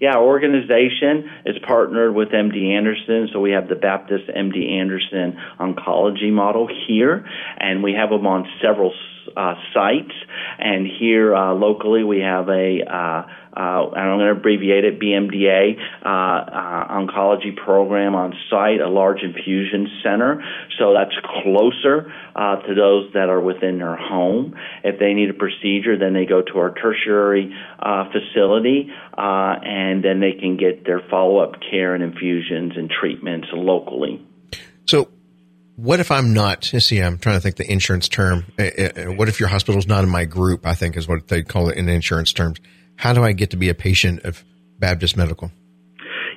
Yeah, 0.00 0.16
our 0.16 0.24
organization 0.24 1.30
is 1.46 1.56
partnered 1.66 2.14
with 2.14 2.28
MD 2.28 2.76
Anderson, 2.76 3.30
so 3.32 3.40
we 3.40 3.52
have 3.52 3.68
the 3.68 3.76
Baptist 3.76 4.24
MD 4.28 4.72
Anderson 4.72 5.38
oncology 5.58 6.30
model 6.30 6.68
here, 6.86 7.26
and 7.58 7.82
we 7.82 7.94
have 7.94 8.10
them 8.10 8.26
on 8.26 8.46
several 8.60 8.92
uh, 9.36 9.54
sites. 9.72 10.14
And 10.58 10.86
here 10.86 11.34
uh, 11.34 11.54
locally, 11.54 12.04
we 12.04 12.20
have 12.20 12.48
a 12.48 12.80
uh, 12.86 13.26
uh, 13.56 13.88
and 13.88 14.10
I'm 14.10 14.18
going 14.18 14.34
to 14.34 14.38
abbreviate 14.38 14.84
it, 14.84 15.00
BMDA 15.00 15.80
uh, 16.04 16.08
uh, 16.08 17.00
oncology 17.00 17.56
program 17.56 18.14
on 18.14 18.34
site, 18.50 18.80
a 18.80 18.88
large 18.88 19.22
infusion 19.22 19.88
center. 20.04 20.44
So 20.78 20.92
that's 20.92 21.16
closer 21.42 22.12
uh, 22.34 22.56
to 22.56 22.74
those 22.74 23.14
that 23.14 23.30
are 23.30 23.40
within 23.40 23.78
their 23.78 23.96
home. 23.96 24.54
If 24.84 24.98
they 24.98 25.14
need 25.14 25.30
a 25.30 25.34
procedure, 25.34 25.98
then 25.98 26.12
they 26.12 26.26
go 26.26 26.42
to 26.42 26.58
our 26.58 26.74
tertiary 26.74 27.56
uh, 27.78 28.12
facility, 28.12 28.90
uh, 29.16 29.56
and 29.64 30.04
then 30.04 30.20
they 30.20 30.32
can 30.32 30.58
get 30.58 30.84
their 30.84 31.00
follow-up 31.10 31.54
care 31.70 31.94
and 31.94 32.04
infusions 32.04 32.72
and 32.76 32.90
treatments 32.90 33.48
locally. 33.54 34.22
What 35.76 36.00
if 36.00 36.10
I'm 36.10 36.32
not? 36.32 36.64
See, 36.64 37.00
I'm 37.00 37.18
trying 37.18 37.36
to 37.36 37.40
think 37.40 37.56
the 37.56 37.70
insurance 37.70 38.08
term. 38.08 38.46
Uh, 38.58 38.62
uh, 38.62 38.82
uh, 38.82 39.12
what 39.12 39.28
if 39.28 39.38
your 39.38 39.50
hospital's 39.50 39.86
not 39.86 40.04
in 40.04 40.10
my 40.10 40.24
group? 40.24 40.66
I 40.66 40.74
think 40.74 40.96
is 40.96 41.06
what 41.06 41.28
they 41.28 41.42
call 41.42 41.68
it 41.68 41.76
in 41.76 41.88
insurance 41.88 42.32
terms 42.32 42.60
how 42.96 43.12
do 43.12 43.22
I 43.22 43.32
get 43.32 43.50
to 43.50 43.56
be 43.56 43.68
a 43.68 43.74
patient 43.74 44.24
of 44.24 44.42
Baptist 44.78 45.16
Medical? 45.16 45.52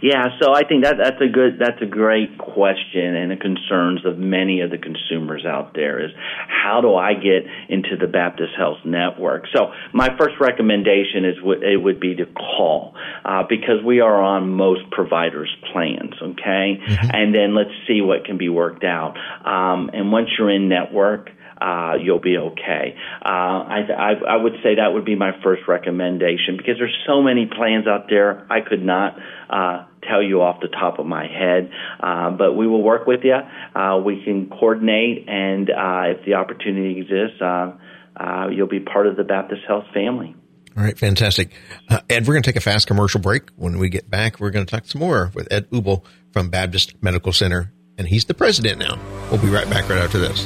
Yeah, 0.01 0.37
so 0.41 0.53
I 0.53 0.63
think 0.63 0.83
that 0.83 0.95
that's 0.97 1.21
a 1.21 1.27
good 1.27 1.59
that's 1.59 1.81
a 1.81 1.85
great 1.85 2.37
question 2.37 3.15
and 3.15 3.31
the 3.31 3.35
concerns 3.35 4.05
of 4.05 4.17
many 4.17 4.61
of 4.61 4.71
the 4.71 4.77
consumers 4.77 5.45
out 5.45 5.73
there 5.73 6.03
is 6.03 6.11
how 6.47 6.81
do 6.81 6.95
I 6.95 7.13
get 7.13 7.45
into 7.67 7.97
the 7.99 8.07
Baptist 8.07 8.53
Health 8.57 8.79
Network? 8.85 9.45
So 9.53 9.71
my 9.93 10.09
first 10.17 10.35
recommendation 10.39 11.25
is 11.25 11.35
it 11.61 11.81
would 11.81 11.99
be 11.99 12.15
to 12.15 12.25
call 12.25 12.95
uh, 13.25 13.43
because 13.49 13.83
we 13.85 13.99
are 13.99 14.21
on 14.21 14.49
most 14.49 14.89
providers' 14.91 15.53
plans, 15.71 16.13
okay, 16.21 16.79
mm-hmm. 16.79 17.09
and 17.13 17.33
then 17.33 17.55
let's 17.55 17.73
see 17.87 18.01
what 18.01 18.25
can 18.25 18.37
be 18.37 18.49
worked 18.49 18.83
out. 18.83 19.17
Um, 19.45 19.89
and 19.93 20.11
once 20.11 20.29
you're 20.37 20.51
in 20.51 20.69
network 20.69 21.29
uh, 21.61 21.93
you'll 22.01 22.19
be 22.21 22.37
okay. 22.37 22.95
Uh, 23.23 23.27
I, 23.27 23.79
I, 23.97 24.13
I 24.29 24.35
would 24.37 24.53
say 24.63 24.75
that 24.75 24.93
would 24.93 25.05
be 25.05 25.15
my 25.15 25.31
first 25.43 25.63
recommendation 25.67 26.57
because 26.57 26.75
there's 26.77 26.97
so 27.07 27.21
many 27.21 27.45
plans 27.45 27.87
out 27.87 28.07
there. 28.09 28.45
I 28.49 28.61
could 28.61 28.83
not 28.83 29.17
uh, 29.49 29.85
tell 30.07 30.23
you 30.23 30.41
off 30.41 30.61
the 30.61 30.67
top 30.67 30.99
of 30.99 31.05
my 31.05 31.27
head, 31.27 31.71
uh, 31.99 32.31
but 32.31 32.53
we 32.53 32.67
will 32.67 32.83
work 32.83 33.07
with 33.07 33.21
you. 33.23 33.35
Uh, 33.35 33.97
we 34.03 34.23
can 34.23 34.49
coordinate, 34.49 35.27
and 35.27 35.69
uh, 35.69 36.17
if 36.17 36.25
the 36.25 36.35
opportunity 36.35 37.01
exists, 37.01 37.41
uh, 37.41 37.73
uh, 38.15 38.47
you'll 38.49 38.67
be 38.67 38.79
part 38.79 39.07
of 39.07 39.15
the 39.15 39.23
Baptist 39.23 39.61
Health 39.67 39.85
family. 39.93 40.35
All 40.77 40.83
right, 40.83 40.97
fantastic. 40.97 41.51
Uh, 41.89 41.99
Ed, 42.09 42.27
we're 42.27 42.33
going 42.33 42.43
to 42.43 42.49
take 42.49 42.55
a 42.55 42.61
fast 42.61 42.87
commercial 42.87 43.19
break. 43.19 43.49
When 43.55 43.79
we 43.79 43.89
get 43.89 44.09
back, 44.09 44.39
we're 44.39 44.51
going 44.51 44.65
to 44.65 44.71
talk 44.71 44.85
some 44.85 44.99
more 45.01 45.31
with 45.33 45.51
Ed 45.51 45.69
Ubel 45.71 46.03
from 46.31 46.49
Baptist 46.49 47.01
Medical 47.01 47.33
Center, 47.33 47.73
and 47.97 48.07
he's 48.07 48.25
the 48.25 48.33
president 48.33 48.79
now. 48.79 48.97
We'll 49.29 49.41
be 49.41 49.49
right 49.49 49.69
back 49.69 49.89
right 49.89 49.99
after 49.99 50.19
this. 50.19 50.45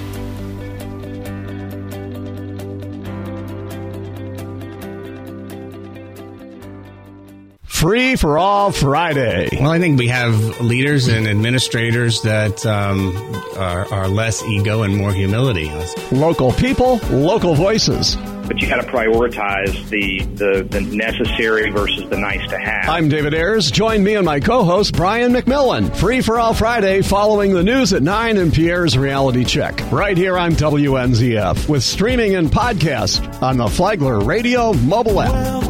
Free 7.83 8.15
for 8.15 8.37
All 8.37 8.71
Friday. 8.71 9.49
Well, 9.59 9.69
I 9.69 9.77
think 9.77 9.99
we 9.99 10.07
have 10.07 10.61
leaders 10.61 11.09
and 11.09 11.27
administrators 11.27 12.21
that 12.21 12.65
um, 12.65 13.13
are, 13.57 13.93
are 13.93 14.07
less 14.07 14.41
ego 14.41 14.83
and 14.83 14.95
more 14.95 15.11
humility. 15.11 15.69
Local 16.09 16.53
people, 16.53 16.95
local 17.11 17.55
voices 17.55 18.15
but 18.45 18.61
you 18.61 18.67
got 18.67 18.81
to 18.81 18.87
prioritize 18.87 19.89
the, 19.89 20.19
the, 20.35 20.63
the 20.63 20.81
necessary 20.81 21.69
versus 21.71 22.09
the 22.09 22.17
nice 22.17 22.45
to 22.49 22.57
have. 22.57 22.89
I'm 22.89 23.07
David 23.07 23.33
Ayers. 23.33 23.71
Join 23.71 24.03
me 24.03 24.15
and 24.15 24.25
my 24.25 24.41
co-host 24.41 24.95
Brian 24.95 25.31
McMillan. 25.31 25.95
Free 25.95 26.21
for 26.21 26.37
all 26.37 26.53
Friday, 26.53 27.01
following 27.01 27.53
the 27.53 27.63
news 27.63 27.93
at 27.93 28.03
nine 28.03 28.37
and 28.37 28.53
Pierre's 28.53 28.97
Reality 28.97 29.45
Check, 29.45 29.79
right 29.93 30.17
here 30.17 30.37
on 30.37 30.51
WNZF, 30.51 31.69
with 31.69 31.83
streaming 31.83 32.35
and 32.35 32.49
podcast 32.49 33.41
on 33.41 33.55
the 33.55 33.67
Flagler 33.67 34.19
Radio 34.19 34.73
mobile 34.73 35.21
app. 35.21 35.62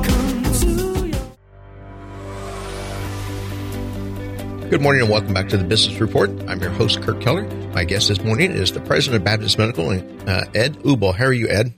Good 4.73 4.81
morning 4.81 5.03
and 5.03 5.11
welcome 5.11 5.35
back 5.35 5.49
to 5.49 5.57
the 5.57 5.63
Business 5.63 6.01
Report. 6.01 6.31
I'm 6.47 6.59
your 6.59 6.71
host, 6.71 6.99
Kirk 7.03 7.21
Keller. 7.21 7.43
My 7.75 7.83
guest 7.83 8.07
this 8.07 8.23
morning 8.23 8.51
is 8.51 8.71
the 8.71 8.79
president 8.79 9.21
of 9.21 9.23
Baptist 9.23 9.59
Medical, 9.59 9.91
uh, 9.91 10.45
Ed 10.55 10.77
Ubel. 10.79 11.13
How 11.13 11.25
are 11.25 11.31
you, 11.31 11.47
Ed? 11.47 11.75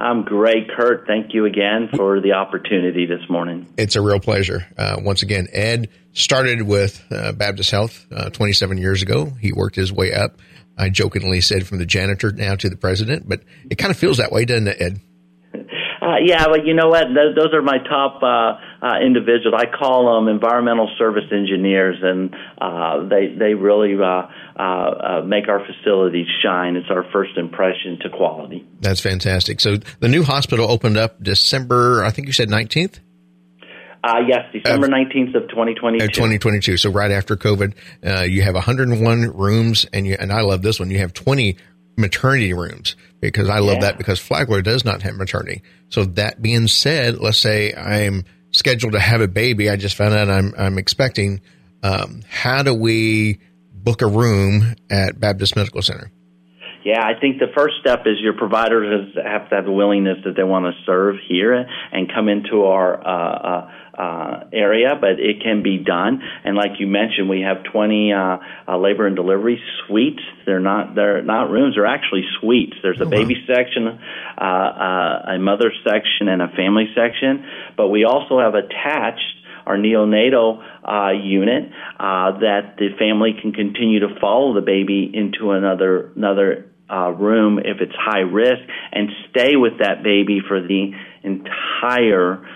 I'm 0.00 0.24
great, 0.24 0.68
Kurt. 0.68 1.06
Thank 1.06 1.32
you 1.32 1.44
again 1.44 1.88
for 1.94 2.20
the 2.20 2.32
opportunity 2.32 3.06
this 3.06 3.20
morning. 3.30 3.72
It's 3.76 3.94
a 3.94 4.00
real 4.00 4.18
pleasure. 4.18 4.66
Uh, 4.76 4.96
once 4.98 5.22
again, 5.22 5.46
Ed 5.52 5.90
started 6.12 6.62
with 6.62 7.00
uh, 7.12 7.30
Baptist 7.30 7.70
Health 7.70 8.04
uh, 8.10 8.30
27 8.30 8.78
years 8.78 9.00
ago. 9.00 9.26
He 9.40 9.52
worked 9.52 9.76
his 9.76 9.92
way 9.92 10.12
up. 10.12 10.40
I 10.76 10.88
jokingly 10.88 11.40
said 11.40 11.68
from 11.68 11.78
the 11.78 11.86
janitor 11.86 12.32
now 12.32 12.56
to 12.56 12.68
the 12.68 12.76
president, 12.76 13.28
but 13.28 13.44
it 13.70 13.78
kind 13.78 13.92
of 13.92 13.96
feels 13.96 14.16
that 14.16 14.32
way, 14.32 14.44
doesn't 14.44 14.66
it, 14.66 14.82
Ed? 14.82 15.00
Uh, 16.00 16.14
yeah, 16.24 16.46
but 16.46 16.64
you 16.64 16.74
know 16.74 16.88
what? 16.88 17.04
Those, 17.08 17.34
those 17.34 17.52
are 17.52 17.60
my 17.60 17.76
top 17.78 18.22
uh, 18.82 18.98
individuals. 19.04 19.54
I 19.56 19.66
call 19.66 20.14
them 20.14 20.28
environmental 20.28 20.88
service 20.98 21.24
engineers, 21.32 21.96
and 22.02 22.34
uh, 22.60 23.08
they 23.08 23.34
they 23.38 23.54
really 23.54 23.94
uh, 23.94 24.28
uh, 24.56 24.62
uh, 24.62 25.22
make 25.24 25.48
our 25.48 25.64
facilities 25.64 26.26
shine. 26.42 26.76
It's 26.76 26.90
our 26.90 27.04
first 27.12 27.36
impression 27.36 27.98
to 28.02 28.10
quality. 28.10 28.66
That's 28.80 29.00
fantastic. 29.00 29.60
So 29.60 29.76
the 30.00 30.08
new 30.08 30.22
hospital 30.22 30.70
opened 30.70 30.96
up 30.96 31.22
December. 31.22 32.04
I 32.04 32.10
think 32.10 32.26
you 32.26 32.32
said 32.32 32.50
nineteenth. 32.50 33.00
Uh, 34.02 34.20
yes, 34.28 34.42
December 34.52 34.86
nineteenth 34.86 35.34
of 35.34 35.48
twenty 35.48 35.74
twenty 35.74 35.98
two. 35.98 36.08
Twenty 36.08 36.38
twenty 36.38 36.60
two. 36.60 36.76
So 36.76 36.90
right 36.90 37.10
after 37.10 37.36
COVID, 37.36 37.74
uh, 38.06 38.22
you 38.22 38.42
have 38.42 38.54
one 38.54 38.62
hundred 38.62 38.88
and 38.88 39.02
one 39.02 39.22
rooms, 39.36 39.86
and 39.92 40.06
you 40.06 40.16
and 40.18 40.32
I 40.32 40.42
love 40.42 40.62
this 40.62 40.78
one. 40.78 40.90
You 40.90 40.98
have 40.98 41.12
twenty 41.12 41.56
maternity 41.96 42.54
rooms 42.54 42.94
because 43.20 43.48
I 43.48 43.58
love 43.58 43.78
yeah. 43.78 43.80
that 43.80 43.98
because 43.98 44.20
Flagler 44.20 44.62
does 44.62 44.84
not 44.84 45.02
have 45.02 45.16
maternity. 45.16 45.62
So 45.88 46.04
that 46.04 46.40
being 46.40 46.68
said, 46.68 47.18
let's 47.18 47.38
say 47.38 47.74
I'm 47.74 48.24
scheduled 48.50 48.92
to 48.92 49.00
have 49.00 49.20
a 49.20 49.28
baby. 49.28 49.70
I 49.70 49.76
just 49.76 49.96
found 49.96 50.14
out 50.14 50.28
I'm, 50.28 50.54
I'm 50.56 50.78
expecting. 50.78 51.40
Um, 51.82 52.22
how 52.28 52.62
do 52.62 52.74
we 52.74 53.40
book 53.72 54.02
a 54.02 54.06
room 54.06 54.74
at 54.90 55.20
Baptist 55.20 55.56
Medical 55.56 55.82
Center? 55.82 56.10
Yeah, 56.88 57.04
I 57.04 57.20
think 57.20 57.38
the 57.38 57.52
first 57.54 57.74
step 57.82 58.06
is 58.06 58.16
your 58.18 58.32
providers 58.32 59.14
have 59.22 59.50
to 59.50 59.56
have 59.56 59.66
the 59.66 59.70
willingness 59.70 60.24
that 60.24 60.32
they 60.34 60.42
want 60.42 60.64
to 60.64 60.72
serve 60.86 61.16
here 61.28 61.52
and 61.52 62.10
come 62.10 62.30
into 62.30 62.64
our 62.64 62.96
uh, 62.96 63.36
uh, 63.52 63.70
uh, 64.00 64.44
area, 64.54 64.96
but 64.98 65.20
it 65.20 65.42
can 65.42 65.62
be 65.62 65.76
done. 65.76 66.22
And 66.44 66.56
like 66.56 66.80
you 66.80 66.86
mentioned, 66.86 67.28
we 67.28 67.42
have 67.42 67.62
20 67.70 68.14
uh, 68.14 68.38
uh, 68.66 68.78
labor 68.78 69.06
and 69.06 69.16
delivery 69.16 69.60
suites. 69.84 70.22
They're 70.46 70.60
not 70.60 70.94
they're 70.94 71.20
not 71.20 71.50
rooms; 71.50 71.74
they're 71.74 71.84
actually 71.84 72.24
suites. 72.40 72.76
There's 72.82 73.02
a 73.02 73.04
oh, 73.04 73.10
baby 73.10 73.36
wow. 73.36 73.54
section, 73.54 73.86
uh, 73.86 74.42
uh, 74.42 75.34
a 75.34 75.38
mother 75.38 75.70
section, 75.84 76.28
and 76.28 76.40
a 76.40 76.48
family 76.56 76.88
section. 76.96 77.44
But 77.76 77.88
we 77.88 78.06
also 78.06 78.40
have 78.40 78.54
attached 78.54 79.36
our 79.66 79.76
neonatal 79.76 80.64
uh, 80.82 81.12
unit 81.12 81.70
uh, 82.00 82.38
that 82.40 82.76
the 82.78 82.96
family 82.98 83.36
can 83.38 83.52
continue 83.52 84.00
to 84.00 84.18
follow 84.18 84.54
the 84.54 84.62
baby 84.62 85.10
into 85.12 85.50
another 85.50 86.12
another 86.16 86.67
uh, 86.90 87.10
room 87.10 87.58
if 87.58 87.80
it's 87.80 87.94
high 87.96 88.20
risk 88.20 88.62
and 88.92 89.10
stay 89.30 89.56
with 89.56 89.78
that 89.78 90.02
baby 90.02 90.40
for 90.46 90.60
the 90.60 90.92
entire 91.22 92.46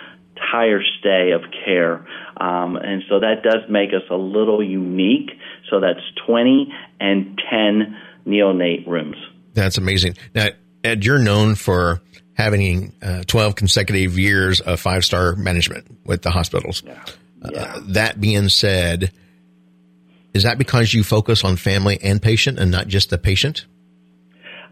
entire 0.43 0.83
stay 0.99 1.31
of 1.33 1.43
care. 1.65 2.07
Um, 2.37 2.77
and 2.77 3.03
so 3.09 3.21
that 3.21 3.43
does 3.43 3.69
make 3.69 3.91
us 3.91 4.03
a 4.11 4.17
little 4.17 4.63
unique. 4.63 5.31
So 5.71 5.81
that's 5.81 6.01
20 6.27 6.73
and 7.01 7.41
10 7.51 7.97
neonate 8.27 8.87
rooms. 8.87 9.17
That's 9.55 9.79
amazing. 9.79 10.17
Now, 10.35 10.49
Ed, 10.83 11.05
you're 11.05 11.19
known 11.19 11.55
for 11.55 12.01
having 12.35 12.93
uh, 13.03 13.23
12 13.27 13.55
consecutive 13.55 14.19
years 14.19 14.61
of 14.61 14.81
five 14.81 15.05
star 15.05 15.37
management 15.37 15.87
with 16.05 16.23
the 16.23 16.31
hospitals. 16.31 16.83
Yeah. 16.85 17.05
Uh, 17.43 17.51
yeah. 17.53 17.61
Uh, 17.61 17.81
that 17.89 18.21
being 18.21 18.49
said, 18.49 19.13
Is 20.35 20.45
that 20.45 20.59
because 20.59 20.95
you 20.95 21.05
focus 21.05 21.45
on 21.45 21.57
family 21.57 21.99
and 22.03 22.21
patient 22.21 22.59
and 22.59 22.71
not 22.71 22.89
just 22.89 23.11
the 23.11 23.19
patient? 23.19 23.67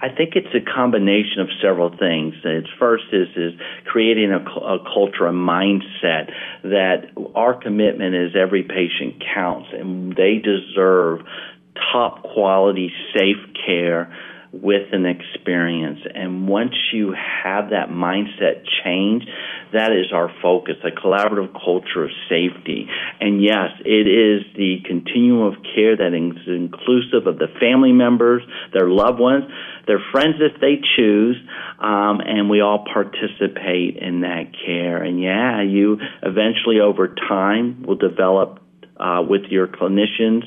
I 0.02 0.08
think 0.08 0.34
it's 0.34 0.54
a 0.54 0.60
combination 0.60 1.40
of 1.40 1.48
several 1.62 1.90
things. 1.90 2.34
It's 2.42 2.70
first 2.78 3.04
is 3.12 3.28
is 3.36 3.52
creating 3.84 4.32
a, 4.32 4.38
a, 4.38 4.78
culture, 4.82 5.26
a 5.26 5.32
mindset 5.32 6.32
that 6.62 7.10
our 7.34 7.54
commitment 7.54 8.14
is 8.14 8.32
every 8.34 8.62
patient 8.62 9.22
counts 9.34 9.68
and 9.72 10.16
they 10.16 10.38
deserve 10.42 11.20
top 11.92 12.22
quality, 12.22 12.90
safe 13.14 13.36
care 13.66 14.14
with 14.52 14.92
an 14.92 15.06
experience. 15.06 16.00
And 16.12 16.48
once 16.48 16.74
you 16.92 17.14
have 17.14 17.70
that 17.70 17.88
mindset 17.88 18.64
change, 18.84 19.24
that 19.72 19.92
is 19.92 20.12
our 20.12 20.30
focus, 20.42 20.74
a 20.82 20.90
collaborative 20.90 21.52
culture 21.52 22.04
of 22.04 22.10
safety. 22.28 22.88
And 23.20 23.42
yes, 23.42 23.70
it 23.84 24.08
is 24.08 24.42
the 24.56 24.78
continuum 24.84 25.42
of 25.46 25.54
care 25.74 25.96
that 25.96 26.12
is 26.14 26.48
inclusive 26.48 27.28
of 27.28 27.38
the 27.38 27.46
family 27.60 27.92
members, 27.92 28.42
their 28.72 28.88
loved 28.88 29.20
ones, 29.20 29.44
their 29.86 30.02
friends 30.10 30.36
if 30.40 30.60
they 30.60 30.80
choose, 30.96 31.36
um, 31.78 32.20
and 32.20 32.50
we 32.50 32.60
all 32.60 32.84
participate 32.92 33.96
in 33.98 34.22
that 34.22 34.52
care. 34.66 35.02
And 35.02 35.20
yeah, 35.22 35.62
you 35.62 35.98
eventually 36.22 36.80
over 36.80 37.14
time 37.28 37.84
will 37.86 37.96
develop 37.96 38.60
uh, 38.98 39.22
with 39.26 39.42
your 39.48 39.68
clinicians, 39.68 40.42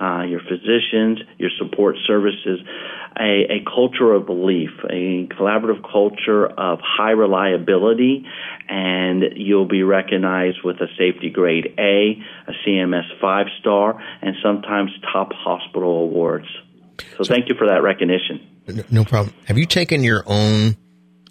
uh, 0.00 0.22
your 0.22 0.40
physicians, 0.40 1.20
your 1.38 1.50
support 1.58 1.96
services, 2.06 2.60
a, 3.18 3.46
a 3.50 3.64
culture 3.64 4.12
of 4.12 4.26
belief, 4.26 4.70
a 4.88 5.26
collaborative 5.34 5.82
culture 5.90 6.46
of 6.46 6.78
high 6.82 7.10
reliability, 7.10 8.24
and 8.68 9.24
you'll 9.36 9.66
be 9.66 9.82
recognized 9.82 10.58
with 10.62 10.76
a 10.76 10.86
safety 10.96 11.30
grade 11.30 11.74
A, 11.78 12.22
a 12.46 12.52
CMS 12.66 13.06
five 13.20 13.46
star, 13.60 14.00
and 14.22 14.36
sometimes 14.42 14.90
top 15.12 15.32
hospital 15.32 16.02
awards. 16.02 16.46
So, 17.16 17.24
so 17.24 17.34
thank 17.34 17.48
you 17.48 17.54
for 17.56 17.66
that 17.68 17.82
recognition. 17.82 18.46
No 18.90 19.04
problem. 19.04 19.34
Have 19.46 19.58
you 19.58 19.66
taken 19.66 20.04
your 20.04 20.22
own 20.26 20.76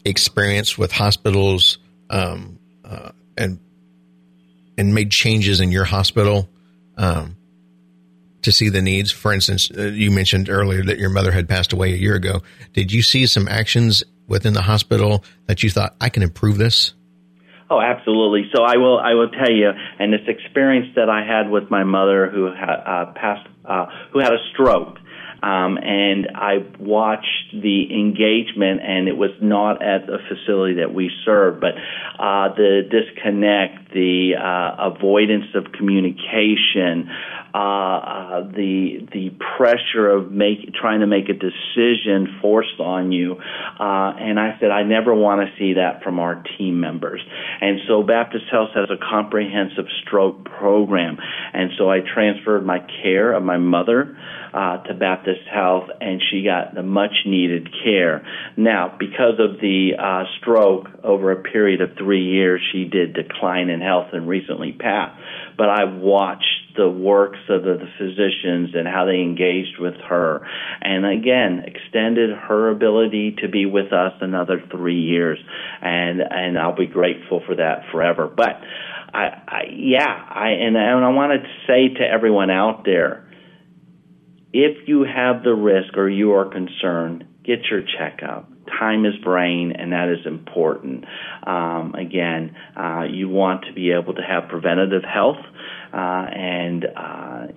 experience 0.04 0.78
with 0.78 0.92
hospitals 0.92 1.78
um, 2.10 2.60
uh, 2.84 3.12
and 3.38 3.60
and 4.78 4.94
made 4.94 5.12
changes 5.12 5.60
in 5.60 5.72
your 5.72 5.86
hospital 5.86 6.50
um, 6.98 7.36
to 8.48 8.52
see 8.54 8.70
the 8.70 8.82
needs? 8.82 9.12
For 9.12 9.34
instance, 9.34 9.70
uh, 9.78 9.84
you 9.88 10.10
mentioned 10.10 10.50
earlier 10.50 10.82
that 10.86 10.98
your 10.98 11.10
mother 11.10 11.32
had 11.32 11.50
passed 11.50 11.74
away 11.74 11.94
a 11.94 11.98
year 11.98 12.16
ago. 12.16 12.42
Did 12.72 12.94
you 12.94 13.02
see 13.02 13.26
some 13.26 13.48
actions 13.48 14.04
within 14.26 14.54
the 14.54 14.62
hospital 14.62 15.26
that 15.48 15.64
you 15.64 15.70
thought 15.70 15.96
I 16.00 16.08
can 16.08 16.24
improve 16.24 16.58
this? 16.58 16.94
Oh, 17.70 17.82
absolutely. 17.82 18.50
So 18.56 18.64
I 18.64 18.78
will. 18.78 18.98
I 18.98 19.14
will 19.16 19.30
tell 19.30 19.52
you, 19.52 19.70
and 20.00 20.14
this 20.14 20.22
experience 20.28 20.96
that 20.96 21.10
I 21.10 21.26
had 21.26 21.52
with 21.52 21.70
my 21.70 21.84
mother, 21.84 22.30
who 22.30 22.46
had 22.46 22.80
uh, 22.86 23.12
passed, 23.14 23.48
uh, 23.66 23.88
who 24.14 24.20
had 24.20 24.32
a 24.32 24.40
stroke, 24.54 24.98
um, 25.44 25.78
and 25.78 26.28
I 26.34 26.66
watched 26.80 27.52
the 27.54 27.94
engagement, 27.94 28.82
and 28.82 29.08
it 29.08 29.18
was 29.18 29.32
not 29.42 29.84
at 29.84 30.08
the 30.08 30.18
facility 30.28 30.76
that 30.76 30.94
we 30.94 31.12
serve, 31.26 31.60
but 31.60 31.76
uh, 32.18 32.56
the 32.56 32.82
disconnect, 32.90 33.94
the 33.94 34.34
uh, 34.36 34.94
avoidance 34.96 35.46
of 35.54 35.72
communication, 35.74 37.10
uh, 37.54 37.58
uh, 37.58 38.42
the 38.52 39.08
the 39.12 39.30
pressure 39.58 40.10
of 40.10 40.32
make 40.32 40.74
trying 40.74 41.00
to 41.00 41.08
make 41.08 41.30
a 41.30 41.34
decision 41.34 42.40
forced 42.42 42.80
on 42.80 43.12
you, 43.12 43.34
uh, 43.36 44.14
and 44.20 44.40
I 44.40 44.58
said 44.60 44.70
I 44.72 44.84
never 44.84 45.14
want 45.14 45.42
to 45.42 45.58
see 45.58 45.74
that 45.74 46.04
from 46.04 46.20
our 46.20 46.44
team 46.58 46.80
members. 46.80 47.22
And 47.62 47.80
so 47.88 48.04
Baptist 48.04 48.46
Health 48.52 48.70
has 48.76 48.90
a 48.90 48.98
comprehensive 48.98 49.86
stroke 50.04 50.46
program, 50.46 51.18
and 51.54 51.72
so 51.78 51.90
I 51.90 52.00
transferred 52.02 52.66
my 52.66 52.80
care 53.04 53.34
of 53.34 53.44
my 53.44 53.58
mother 53.58 54.18
uh, 54.54 54.84
to 54.84 54.94
Baptist 54.94 55.48
Health, 55.52 55.90
and 56.02 56.22
she 56.30 56.44
got 56.44 56.74
the 56.74 56.84
much 56.84 57.14
needed 57.26 57.70
care. 57.84 58.26
Now, 58.56 58.96
because 58.98 59.40
of 59.40 59.60
the 59.62 59.92
uh, 59.98 60.24
stroke 60.40 60.88
over 61.04 61.32
a 61.32 61.44
period 61.44 61.82
of 61.82 61.98
three 61.98 62.26
years, 62.26 62.62
she 62.72 62.86
did 62.86 63.14
decline 63.14 63.70
in 63.70 63.82
health 63.82 64.08
and 64.14 64.28
recently 64.28 64.72
passed. 64.72 65.20
But 65.58 65.70
I 65.70 65.86
watched 65.86 66.67
the 66.78 66.88
works 66.88 67.40
of 67.50 67.64
the, 67.64 67.78
the 67.78 67.90
physicians 67.98 68.76
and 68.76 68.88
how 68.88 69.06
they 69.06 69.20
engaged 69.20 69.80
with 69.80 69.96
her, 70.08 70.48
and 70.82 71.06
again 71.06 71.64
extended 71.66 72.30
her 72.30 72.70
ability 72.70 73.36
to 73.42 73.50
be 73.50 73.66
with 73.66 73.92
us 73.92 74.14
another 74.22 74.62
three 74.72 75.02
years, 75.02 75.40
and 75.82 76.22
and 76.22 76.58
I'll 76.58 76.76
be 76.76 76.88
grateful 76.88 77.42
for 77.46 77.56
that 77.56 77.86
forever. 77.92 78.28
But 78.28 78.62
I, 79.14 79.26
I 79.48 79.62
yeah, 79.72 80.06
I 80.08 80.50
and, 80.52 80.78
and 80.78 81.06
I 81.06 81.10
wanted 81.10 81.44
to 81.44 81.54
say 81.68 81.96
to 81.96 82.04
everyone 82.04 82.50
out 82.50 82.86
there 82.86 83.28
if 84.54 84.88
you 84.88 85.04
have 85.04 85.44
the 85.44 85.54
risk 85.54 85.98
or 85.98 86.10
you 86.10 86.34
are 86.34 86.50
concerned, 86.50 87.26
get 87.44 87.66
your 87.70 87.82
checkup. 87.82 88.50
Time 88.80 89.06
is 89.06 89.16
brain, 89.24 89.74
and 89.78 89.92
that 89.92 90.10
is 90.10 90.26
important. 90.26 91.06
Um, 91.46 91.96
again, 91.96 92.56
uh, 92.76 93.04
you 93.10 93.30
want 93.30 93.66
to 93.66 93.74
be 93.74 93.92
able 93.92 94.14
to 94.16 94.22
have 94.22 94.50
preventative 94.50 95.04
health, 95.04 95.44
uh, 95.94 95.98
and 95.98 96.86
uh, 96.86 97.48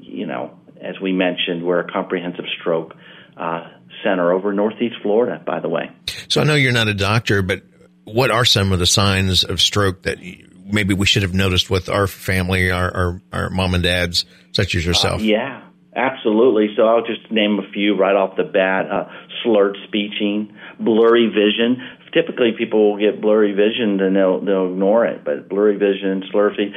you 0.00 0.26
know, 0.26 0.58
as 0.80 0.96
we 1.00 1.12
mentioned, 1.12 1.64
we're 1.64 1.80
a 1.80 1.92
comprehensive 1.92 2.46
stroke 2.60 2.94
uh, 3.36 3.68
center 4.02 4.32
over 4.32 4.52
Northeast 4.52 4.96
Florida. 5.02 5.42
By 5.44 5.60
the 5.60 5.68
way, 5.68 5.90
so 6.28 6.40
I 6.40 6.44
know 6.44 6.54
you're 6.54 6.72
not 6.72 6.88
a 6.88 6.94
doctor, 6.94 7.42
but 7.42 7.62
what 8.04 8.30
are 8.30 8.44
some 8.44 8.72
of 8.72 8.78
the 8.78 8.86
signs 8.86 9.44
of 9.44 9.60
stroke 9.60 10.02
that 10.02 10.18
maybe 10.64 10.94
we 10.94 11.06
should 11.06 11.22
have 11.22 11.34
noticed 11.34 11.70
with 11.70 11.88
our 11.88 12.06
family, 12.06 12.70
our 12.70 12.94
our, 12.94 13.22
our 13.32 13.50
mom 13.50 13.74
and 13.74 13.82
dads, 13.82 14.24
such 14.52 14.74
as 14.74 14.84
yourself? 14.84 15.20
Uh, 15.20 15.24
yeah. 15.24 15.65
Absolutely. 15.96 16.74
So 16.76 16.82
I'll 16.82 17.06
just 17.06 17.32
name 17.32 17.58
a 17.58 17.72
few 17.72 17.96
right 17.96 18.14
off 18.14 18.36
the 18.36 18.44
bat. 18.44 18.90
Uh, 18.90 19.08
slurred 19.42 19.78
speeching, 19.88 20.54
blurry 20.78 21.26
vision. 21.28 21.82
Typically, 22.12 22.52
people 22.56 22.90
will 22.90 23.00
get 23.00 23.22
blurry 23.22 23.52
vision 23.52 23.98
and 24.00 24.14
they'll 24.14 24.44
they'll 24.44 24.72
ignore 24.72 25.06
it. 25.06 25.24
But 25.24 25.48
blurry 25.48 25.78
vision, 25.78 26.22
slurry, 26.32 26.72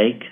snake, 0.00 0.24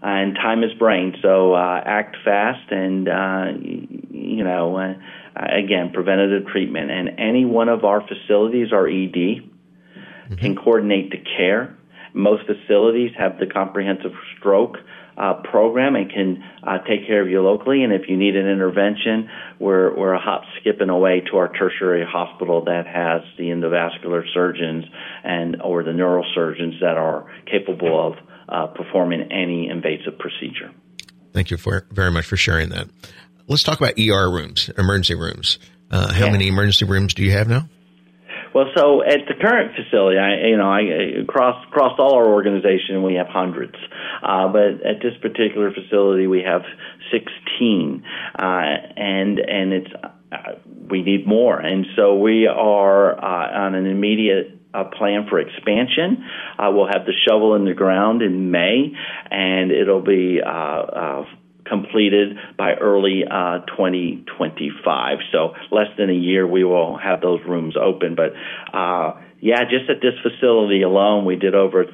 and 0.00 0.36
time 0.36 0.62
is 0.62 0.72
brain. 0.78 1.16
So 1.22 1.54
uh, 1.54 1.82
act 1.84 2.16
fast 2.24 2.70
and 2.70 3.08
uh, 3.08 3.46
you 3.58 4.44
know 4.44 4.76
uh, 4.76 4.94
again 5.34 5.90
preventative 5.92 6.46
treatment. 6.46 6.92
And 6.92 7.18
any 7.18 7.44
one 7.44 7.68
of 7.68 7.84
our 7.84 8.00
facilities, 8.06 8.72
our 8.72 8.86
ED, 8.86 9.12
mm-hmm. 9.12 10.34
can 10.36 10.54
coordinate 10.54 11.10
the 11.10 11.18
care. 11.36 11.76
Most 12.14 12.44
facilities 12.46 13.10
have 13.18 13.40
the 13.40 13.46
comprehensive 13.46 14.12
stroke 14.38 14.76
uh, 15.16 15.34
program 15.50 15.96
and 15.96 16.10
can 16.10 16.44
uh, 16.62 16.78
take 16.78 17.06
care 17.06 17.22
of 17.22 17.28
you 17.28 17.40
locally. 17.40 17.82
And 17.82 17.92
if 17.92 18.08
you 18.08 18.16
need 18.16 18.36
an 18.36 18.46
intervention, 18.46 19.28
we're, 19.58 19.96
we're 19.96 20.12
a 20.12 20.20
hop 20.20 20.42
skipping 20.60 20.90
away 20.90 21.22
to 21.30 21.36
our 21.38 21.52
tertiary 21.52 22.04
hospital 22.06 22.64
that 22.64 22.86
has 22.86 23.22
the 23.38 23.44
endovascular 23.44 24.22
surgeons 24.34 24.84
and 25.24 25.62
or 25.62 25.82
the 25.82 25.90
neurosurgeons 25.90 26.80
that 26.80 26.96
are 26.96 27.26
capable 27.50 28.08
of 28.08 28.14
uh, 28.48 28.66
performing 28.68 29.32
any 29.32 29.68
invasive 29.68 30.18
procedure. 30.18 30.70
Thank 31.32 31.50
you 31.50 31.56
for, 31.56 31.86
very 31.90 32.10
much 32.10 32.26
for 32.26 32.36
sharing 32.36 32.70
that. 32.70 32.88
Let's 33.48 33.62
talk 33.62 33.78
about 33.78 33.98
ER 33.98 34.30
rooms, 34.30 34.70
emergency 34.76 35.14
rooms. 35.14 35.58
Uh, 35.90 36.12
how 36.12 36.26
yeah. 36.26 36.32
many 36.32 36.48
emergency 36.48 36.84
rooms 36.84 37.14
do 37.14 37.22
you 37.22 37.32
have 37.32 37.48
now? 37.48 37.68
Well, 38.56 38.72
so 38.74 39.02
at 39.02 39.20
the 39.28 39.34
current 39.34 39.76
facility, 39.76 40.16
I 40.18 40.48
you 40.48 40.56
know 40.56 40.70
I 40.70 41.20
across 41.20 41.62
across 41.68 41.98
all 41.98 42.14
our 42.14 42.26
organization 42.26 43.02
we 43.02 43.14
have 43.16 43.26
hundreds, 43.28 43.76
uh, 44.22 44.48
but 44.48 44.86
at 44.86 45.02
this 45.02 45.14
particular 45.20 45.72
facility 45.72 46.26
we 46.26 46.42
have 46.42 46.62
sixteen, 47.12 48.04
uh, 48.38 48.42
and 48.96 49.38
and 49.38 49.72
it's 49.72 49.90
uh, 50.32 50.36
we 50.88 51.02
need 51.02 51.26
more, 51.26 51.58
and 51.58 51.86
so 51.96 52.16
we 52.16 52.46
are 52.46 53.16
uh, 53.16 53.66
on 53.66 53.74
an 53.74 53.86
immediate 53.86 54.56
uh, 54.74 54.84
plan 54.84 55.26
for 55.28 55.38
expansion. 55.38 56.24
Uh, 56.58 56.70
we'll 56.72 56.86
have 56.86 57.06
the 57.06 57.14
shovel 57.26 57.54
in 57.54 57.64
the 57.64 57.74
ground 57.74 58.22
in 58.22 58.50
May, 58.50 58.92
and 59.30 59.70
it'll 59.70 60.02
be 60.02 60.40
uh, 60.44 60.48
uh, 60.50 61.24
completed 61.64 62.36
by 62.56 62.74
early 62.74 63.24
uh, 63.24 63.60
2025. 63.66 65.18
So 65.32 65.54
less 65.70 65.88
than 65.98 66.10
a 66.10 66.14
year, 66.14 66.46
we 66.46 66.64
will 66.64 66.98
have 66.98 67.20
those 67.20 67.40
rooms 67.46 67.74
open. 67.80 68.14
But 68.14 68.32
uh, 68.76 69.20
yeah, 69.40 69.64
just 69.64 69.90
at 69.90 70.00
this 70.00 70.14
facility 70.22 70.82
alone, 70.82 71.24
we 71.24 71.36
did 71.36 71.54
over 71.54 71.84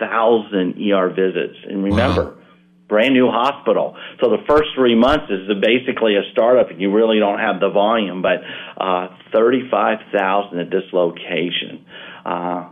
35,000 0.00 0.92
ER 0.92 1.08
visits. 1.10 1.58
And 1.68 1.84
remember. 1.84 2.24
Wow. 2.24 2.36
Brand 2.88 3.14
new 3.14 3.28
hospital. 3.30 3.94
So 4.20 4.30
the 4.30 4.42
first 4.48 4.70
three 4.74 4.96
months 4.96 5.26
is 5.30 5.46
basically 5.62 6.16
a 6.16 6.22
startup, 6.32 6.70
and 6.72 6.80
you 6.80 6.92
really 6.92 7.20
don't 7.20 7.38
have 7.38 7.60
the 7.60 7.70
volume. 7.70 8.20
But 8.20 8.42
uh, 8.76 9.14
thirty-five 9.32 9.98
thousand 10.12 10.58
at 10.58 10.70
this 10.70 10.82
location. 10.92 11.86
Uh, 12.26 12.68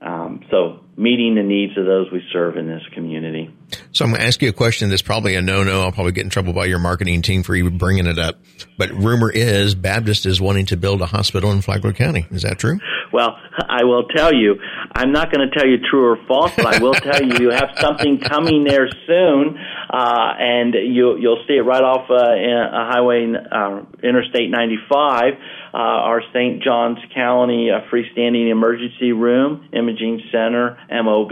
um, 0.00 0.44
so 0.52 0.85
meeting 0.96 1.34
the 1.34 1.42
needs 1.42 1.76
of 1.76 1.84
those 1.84 2.10
we 2.10 2.22
serve 2.32 2.56
in 2.56 2.66
this 2.66 2.82
community. 2.94 3.54
So 3.92 4.04
I'm 4.04 4.12
going 4.12 4.20
to 4.20 4.26
ask 4.26 4.40
you 4.40 4.48
a 4.48 4.52
question 4.52 4.88
that's 4.88 5.02
probably 5.02 5.34
a 5.34 5.42
no-no. 5.42 5.82
I'll 5.82 5.92
probably 5.92 6.12
get 6.12 6.24
in 6.24 6.30
trouble 6.30 6.52
by 6.52 6.64
your 6.66 6.78
marketing 6.78 7.20
team 7.22 7.42
for 7.42 7.54
even 7.54 7.76
bringing 7.76 8.06
it 8.06 8.18
up. 8.18 8.38
But 8.78 8.90
rumor 8.90 9.30
is 9.30 9.74
Baptist 9.74 10.24
is 10.24 10.40
wanting 10.40 10.66
to 10.66 10.76
build 10.76 11.02
a 11.02 11.06
hospital 11.06 11.50
in 11.52 11.60
Flagler 11.60 11.92
County. 11.92 12.26
Is 12.30 12.42
that 12.42 12.58
true? 12.58 12.78
Well, 13.12 13.36
I 13.68 13.84
will 13.84 14.04
tell 14.08 14.34
you, 14.34 14.56
I'm 14.94 15.12
not 15.12 15.32
going 15.32 15.48
to 15.48 15.54
tell 15.54 15.66
you 15.66 15.78
true 15.90 16.12
or 16.12 16.18
false, 16.26 16.52
but 16.56 16.66
I 16.66 16.78
will 16.78 16.94
tell 16.94 17.22
you 17.22 17.36
you 17.40 17.50
have 17.50 17.70
something 17.78 18.18
coming 18.20 18.64
there 18.64 18.88
soon, 19.06 19.58
uh, 19.90 20.32
and 20.38 20.74
you, 20.74 21.16
you'll 21.18 21.44
see 21.46 21.54
it 21.54 21.64
right 21.64 21.82
off 21.82 22.10
uh, 22.10 22.34
in, 22.34 22.56
uh, 22.56 22.90
Highway 22.90 23.32
uh, 23.34 23.84
Interstate 24.02 24.50
95. 24.50 25.34
Uh, 25.76 26.08
our 26.08 26.22
St. 26.32 26.62
Johns 26.62 26.96
County 27.14 27.68
uh, 27.70 27.86
freestanding 27.90 28.50
emergency 28.50 29.12
room, 29.12 29.68
imaging 29.74 30.22
center, 30.32 30.78
MOB. 30.90 31.30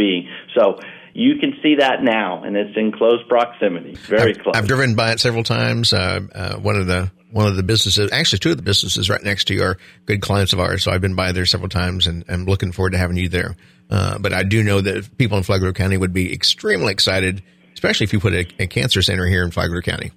So 0.54 0.78
you 1.14 1.36
can 1.40 1.54
see 1.62 1.76
that 1.76 2.02
now, 2.02 2.42
and 2.42 2.54
it's 2.54 2.76
in 2.76 2.92
close 2.92 3.20
proximity, 3.26 3.94
very 3.94 4.34
I've, 4.34 4.42
close. 4.42 4.54
I've 4.54 4.66
driven 4.68 4.96
by 4.96 5.12
it 5.12 5.20
several 5.20 5.44
times. 5.44 5.94
Uh, 5.94 6.20
uh, 6.34 6.56
one 6.56 6.76
of 6.76 6.86
the 6.86 7.10
one 7.30 7.46
of 7.46 7.56
the 7.56 7.62
businesses, 7.62 8.12
actually 8.12 8.40
two 8.40 8.50
of 8.50 8.58
the 8.58 8.62
businesses 8.62 9.08
right 9.08 9.22
next 9.22 9.44
to 9.44 9.54
you 9.54 9.62
are 9.62 9.78
good 10.04 10.20
clients 10.20 10.52
of 10.52 10.60
ours. 10.60 10.82
So 10.82 10.90
I've 10.90 11.00
been 11.00 11.14
by 11.14 11.32
there 11.32 11.46
several 11.46 11.70
times, 11.70 12.06
and 12.06 12.22
I'm 12.28 12.44
looking 12.44 12.70
forward 12.70 12.90
to 12.90 12.98
having 12.98 13.16
you 13.16 13.30
there. 13.30 13.56
Uh, 13.88 14.18
but 14.18 14.34
I 14.34 14.42
do 14.42 14.62
know 14.62 14.82
that 14.82 15.16
people 15.16 15.38
in 15.38 15.42
Flagler 15.42 15.72
County 15.72 15.96
would 15.96 16.12
be 16.12 16.34
extremely 16.34 16.92
excited, 16.92 17.42
especially 17.72 18.04
if 18.04 18.12
you 18.12 18.20
put 18.20 18.34
a, 18.34 18.46
a 18.58 18.66
cancer 18.66 19.00
center 19.00 19.26
here 19.26 19.42
in 19.42 19.52
Flagler 19.52 19.80
County. 19.80 20.12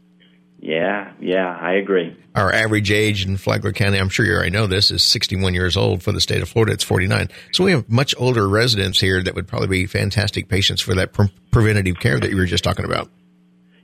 Yeah, 0.60 1.14
yeah, 1.20 1.56
I 1.60 1.74
agree. 1.74 2.18
Our 2.36 2.52
average 2.52 2.92
age 2.92 3.26
in 3.26 3.38
Flagler 3.38 3.74
County, 3.74 4.00
I'm 4.00 4.10
sure 4.10 4.26
you 4.26 4.34
already 4.34 4.52
know 4.52 4.68
this, 4.68 4.92
is 4.92 5.04
61 5.04 5.54
years 5.54 5.78
old. 5.78 6.04
For 6.04 6.12
the 6.12 6.22
state 6.22 6.42
of 6.42 6.50
Florida, 6.50 6.74
it's 6.74 6.84
49. 6.84 7.30
So 7.52 7.64
we 7.64 7.72
have 7.72 7.90
much 7.90 8.16
older 8.18 8.48
residents 8.48 9.00
here 9.00 9.22
that 9.24 9.36
would 9.36 9.48
probably 9.48 9.68
be 9.68 9.86
fantastic 9.86 10.50
patients 10.50 10.82
for 10.82 10.96
that 10.96 11.14
pre- 11.14 11.34
preventative 11.52 12.00
care 12.00 12.20
that 12.20 12.30
you 12.30 12.38
were 12.38 12.46
just 12.46 12.64
talking 12.64 12.86
about. 12.86 13.10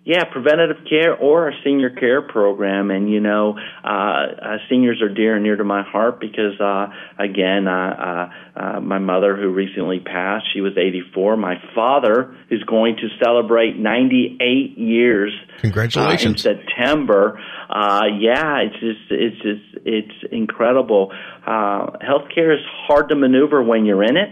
Yeah, 0.06 0.26
preventative 0.26 0.84
care 0.90 1.16
or 1.16 1.48
a 1.48 1.54
senior 1.64 1.90
care 1.90 2.22
program, 2.22 2.92
and 2.92 3.10
you 3.10 3.22
know, 3.22 3.58
uh, 3.86 3.88
uh, 3.88 4.58
seniors 4.70 5.02
are 5.02 5.08
dear 5.08 5.36
and 5.36 5.44
near 5.44 5.56
to 5.56 5.64
my 5.64 5.82
heart 5.82 6.20
because, 6.20 6.60
uh, 6.60 6.88
again, 7.18 7.70
uh, 7.70 7.72
uh, 7.72 8.60
uh, 8.60 8.80
my 8.82 9.00
mother 9.00 9.38
who 9.38 9.54
recently 9.54 10.02
passed, 10.02 10.46
she 10.54 10.60
was 10.60 10.74
84. 10.78 11.38
My 11.38 11.56
father, 11.74 12.36
is 12.52 12.62
going 12.64 12.98
to 12.98 13.08
celebrate 13.24 13.78
98 13.78 14.78
years, 14.78 15.32
Congratulations 15.62 16.46
uh, 16.46 16.50
in 16.50 16.58
September. 16.58 17.40
Uh, 17.70 18.02
yeah, 18.20 18.58
it's 18.58 18.80
just, 18.82 19.10
it's 19.10 19.42
just, 19.42 19.86
it's 19.86 20.34
incredible. 20.34 21.14
Uh, 21.48 21.96
healthcare 22.04 22.54
is 22.54 22.62
hard 22.88 23.08
to 23.08 23.16
maneuver 23.16 23.64
when 23.64 23.86
you're 23.86 24.04
in 24.04 24.18
it 24.18 24.30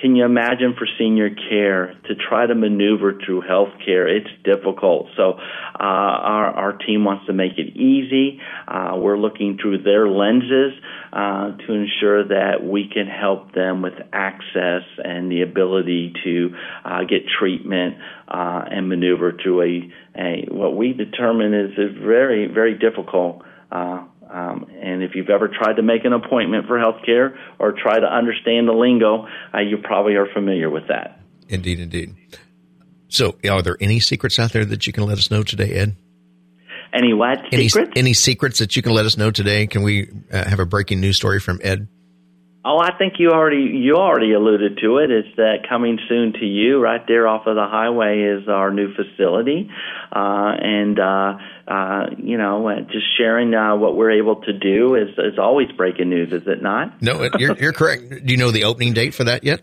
can 0.00 0.16
you 0.16 0.24
imagine 0.24 0.74
for 0.78 0.86
senior 0.98 1.30
care 1.30 1.94
to 2.06 2.14
try 2.14 2.46
to 2.46 2.54
maneuver 2.54 3.18
through 3.24 3.42
health 3.42 3.72
care? 3.84 4.06
It's 4.06 4.30
difficult. 4.44 5.08
So 5.16 5.32
uh, 5.32 5.38
our, 5.78 6.46
our 6.46 6.72
team 6.78 7.04
wants 7.04 7.26
to 7.26 7.32
make 7.32 7.58
it 7.58 7.76
easy. 7.76 8.40
Uh, 8.66 8.96
we're 8.96 9.18
looking 9.18 9.58
through 9.60 9.82
their 9.82 10.08
lenses 10.08 10.72
uh, 11.12 11.56
to 11.56 11.72
ensure 11.72 12.28
that 12.28 12.62
we 12.62 12.88
can 12.92 13.06
help 13.06 13.52
them 13.54 13.82
with 13.82 13.94
access 14.12 14.82
and 14.98 15.30
the 15.30 15.42
ability 15.42 16.12
to 16.24 16.54
uh, 16.84 17.00
get 17.00 17.22
treatment 17.38 17.96
uh, 18.28 18.64
and 18.70 18.88
maneuver 18.88 19.32
through 19.42 19.62
a, 19.62 19.92
a 20.20 20.46
what 20.50 20.76
we 20.76 20.92
determine 20.92 21.54
is 21.54 21.78
a 21.78 22.06
very 22.06 22.46
very 22.46 22.74
difficult 22.76 23.42
uh, 23.72 24.04
um, 24.30 24.66
and 24.80 25.02
if 25.02 25.14
you've 25.14 25.30
ever 25.30 25.48
tried 25.48 25.74
to 25.74 25.82
make 25.82 26.04
an 26.04 26.12
appointment 26.12 26.66
for 26.66 26.78
healthcare 26.78 27.36
or 27.58 27.72
try 27.72 27.98
to 27.98 28.06
understand 28.06 28.68
the 28.68 28.72
lingo, 28.72 29.26
uh, 29.54 29.60
you 29.60 29.78
probably 29.78 30.14
are 30.14 30.26
familiar 30.32 30.70
with 30.70 30.88
that. 30.88 31.20
Indeed, 31.48 31.80
indeed. 31.80 32.14
So, 33.08 33.36
are 33.48 33.62
there 33.62 33.76
any 33.80 34.00
secrets 34.00 34.38
out 34.38 34.52
there 34.52 34.64
that 34.66 34.86
you 34.86 34.92
can 34.92 35.04
let 35.04 35.16
us 35.18 35.30
know 35.30 35.42
today, 35.42 35.72
Ed? 35.72 35.96
Any 36.92 37.12
what 37.12 37.38
Any, 37.52 37.68
secrets? 37.68 37.92
any 37.96 38.14
secrets 38.14 38.58
that 38.58 38.76
you 38.76 38.82
can 38.82 38.92
let 38.92 39.06
us 39.06 39.16
know 39.16 39.30
today? 39.30 39.66
Can 39.66 39.82
we 39.82 40.10
uh, 40.32 40.48
have 40.48 40.58
a 40.58 40.66
breaking 40.66 41.00
news 41.00 41.16
story 41.16 41.40
from 41.40 41.60
Ed? 41.62 41.88
Oh, 42.70 42.78
I 42.78 42.94
think 42.98 43.14
you 43.18 43.30
already 43.30 43.62
you 43.62 43.94
already 43.94 44.34
alluded 44.34 44.76
to 44.82 44.98
it. 44.98 45.10
It's 45.10 45.34
that 45.36 45.66
coming 45.66 45.98
soon 46.06 46.34
to 46.34 46.44
you, 46.44 46.78
right 46.78 47.00
there 47.08 47.26
off 47.26 47.46
of 47.46 47.54
the 47.54 47.66
highway, 47.66 48.20
is 48.20 48.46
our 48.46 48.70
new 48.70 48.92
facility, 48.94 49.70
uh, 50.12 50.52
and 50.60 51.00
uh, 51.00 51.38
uh, 51.66 52.06
you 52.18 52.36
know, 52.36 52.68
uh, 52.68 52.80
just 52.92 53.06
sharing 53.16 53.54
uh, 53.54 53.74
what 53.76 53.96
we're 53.96 54.10
able 54.10 54.42
to 54.42 54.52
do 54.52 54.96
is 54.96 55.08
is 55.16 55.38
always 55.38 55.72
breaking 55.78 56.10
news, 56.10 56.30
is 56.30 56.46
it 56.46 56.60
not? 56.60 57.00
No, 57.00 57.30
you're, 57.38 57.56
you're 57.56 57.72
correct. 57.72 58.02
Do 58.10 58.30
you 58.30 58.36
know 58.36 58.50
the 58.50 58.64
opening 58.64 58.92
date 58.92 59.14
for 59.14 59.24
that 59.24 59.44
yet? 59.44 59.62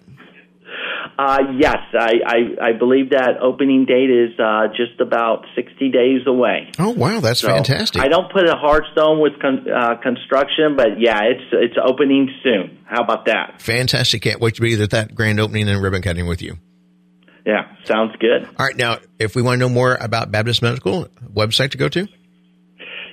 Uh, 1.17 1.39
yes, 1.57 1.77
I, 1.93 2.13
I, 2.25 2.69
I 2.69 2.71
believe 2.77 3.11
that 3.11 3.37
opening 3.41 3.85
date 3.85 4.09
is 4.09 4.37
uh, 4.37 4.67
just 4.75 4.99
about 4.99 5.45
60 5.55 5.89
days 5.89 6.21
away. 6.27 6.71
Oh, 6.77 6.89
wow, 6.89 7.21
that's 7.21 7.39
So 7.39 7.47
fantastic. 7.47 8.01
I 8.01 8.09
don't 8.09 8.31
put 8.31 8.47
a 8.49 8.55
hard 8.55 8.83
stone 8.91 9.21
with 9.21 9.39
con- 9.39 9.65
uh, 9.69 9.95
construction, 10.01 10.75
but 10.75 10.99
yeah, 10.99 11.21
it's 11.23 11.43
it's 11.53 11.75
opening 11.81 12.29
soon. 12.43 12.79
How 12.85 13.01
about 13.01 13.25
that? 13.27 13.61
Fantastic. 13.61 14.23
Can't 14.23 14.41
wait 14.41 14.55
to 14.55 14.61
be 14.61 14.81
at 14.81 14.89
that 14.89 15.15
grand 15.15 15.39
opening 15.39 15.69
and 15.69 15.81
ribbon 15.81 16.01
cutting 16.01 16.27
with 16.27 16.41
you. 16.41 16.57
Yeah, 17.45 17.75
sounds 17.85 18.15
good. 18.19 18.43
All 18.43 18.65
right, 18.65 18.75
now, 18.75 18.97
if 19.19 19.35
we 19.35 19.41
want 19.41 19.59
to 19.59 19.67
know 19.67 19.73
more 19.73 19.95
about 19.95 20.31
Baptist 20.31 20.61
Medical, 20.63 21.05
website 21.31 21.71
to 21.71 21.77
go 21.77 21.87
to? 21.89 22.07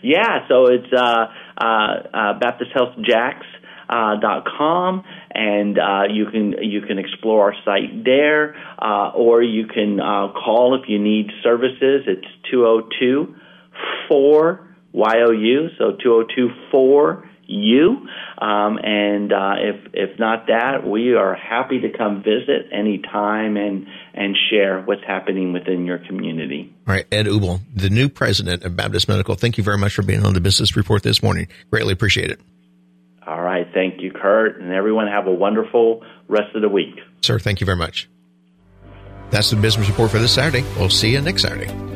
Yeah, 0.03 0.49
so 0.49 0.67
it's 0.67 0.93
uh, 0.93 1.27
uh, 1.57 1.65
uh, 1.65 2.39
BaptistHealthJax. 2.41 3.35
Uh, 3.37 3.62
dot 4.21 4.45
com 4.47 5.05
and 5.31 5.79
uh, 5.79 6.03
you 6.11 6.27
can 6.27 6.55
you 6.63 6.81
can 6.83 6.99
explore 6.99 7.53
our 7.53 7.55
site 7.65 8.05
there 8.05 8.55
uh, 8.81 9.11
or 9.15 9.43
you 9.43 9.67
can 9.67 10.01
uh, 10.01 10.33
call 10.33 10.79
if 10.81 10.89
you 10.89 10.99
need 10.99 11.31
services 11.43 12.03
it's 12.07 12.27
202 12.51 13.35
4 14.09 14.69
YOU 14.95 15.69
so 15.79 15.93
202 16.03 16.49
4 16.71 17.29
you 17.47 18.07
um, 18.39 18.79
and 18.83 19.33
uh, 19.33 19.55
if 19.59 19.93
if 19.93 20.19
not 20.19 20.47
that 20.47 20.87
we 20.87 21.15
are 21.15 21.35
happy 21.35 21.81
to 21.81 21.97
come 21.97 22.23
visit 22.23 22.69
anytime 22.73 23.57
and 23.57 23.87
and 24.15 24.37
share 24.51 24.81
what's 24.83 25.05
happening 25.07 25.53
within 25.53 25.85
your 25.85 25.99
community 25.99 26.73
All 26.87 26.95
right, 26.95 27.07
Ed 27.13 27.27
Ubel, 27.27 27.61
the 27.75 27.91
new 27.91 28.09
president 28.09 28.65
of 28.65 28.77
Baptist 28.77 29.09
Medical. 29.09 29.35
Thank 29.35 29.59
you 29.59 29.65
very 29.65 29.79
much 29.79 29.95
for 29.95 30.03
being 30.03 30.25
on 30.25 30.35
the 30.35 30.41
business 30.41 30.77
report 30.77 31.03
this 31.03 31.23
morning. 31.23 31.49
Greatly 31.71 31.93
appreciate 31.93 32.31
it. 32.31 32.41
All 33.27 33.41
right. 33.41 33.67
Thank 33.73 34.01
you, 34.01 34.11
Kurt. 34.11 34.61
And 34.61 34.73
everyone 34.73 35.07
have 35.07 35.27
a 35.27 35.33
wonderful 35.33 36.03
rest 36.29 36.55
of 36.55 36.63
the 36.63 36.69
week. 36.69 36.99
Sir, 37.23 37.39
thank 37.39 37.61
you 37.61 37.65
very 37.65 37.79
much. 37.79 38.09
That's 39.31 39.51
the 39.51 39.57
business 39.57 39.89
report 39.89 40.11
for 40.11 40.19
this 40.19 40.33
Saturday. 40.33 40.65
We'll 40.77 40.91
see 40.91 41.13
you 41.13 41.21
next 41.21 41.43
Saturday. 41.43 41.92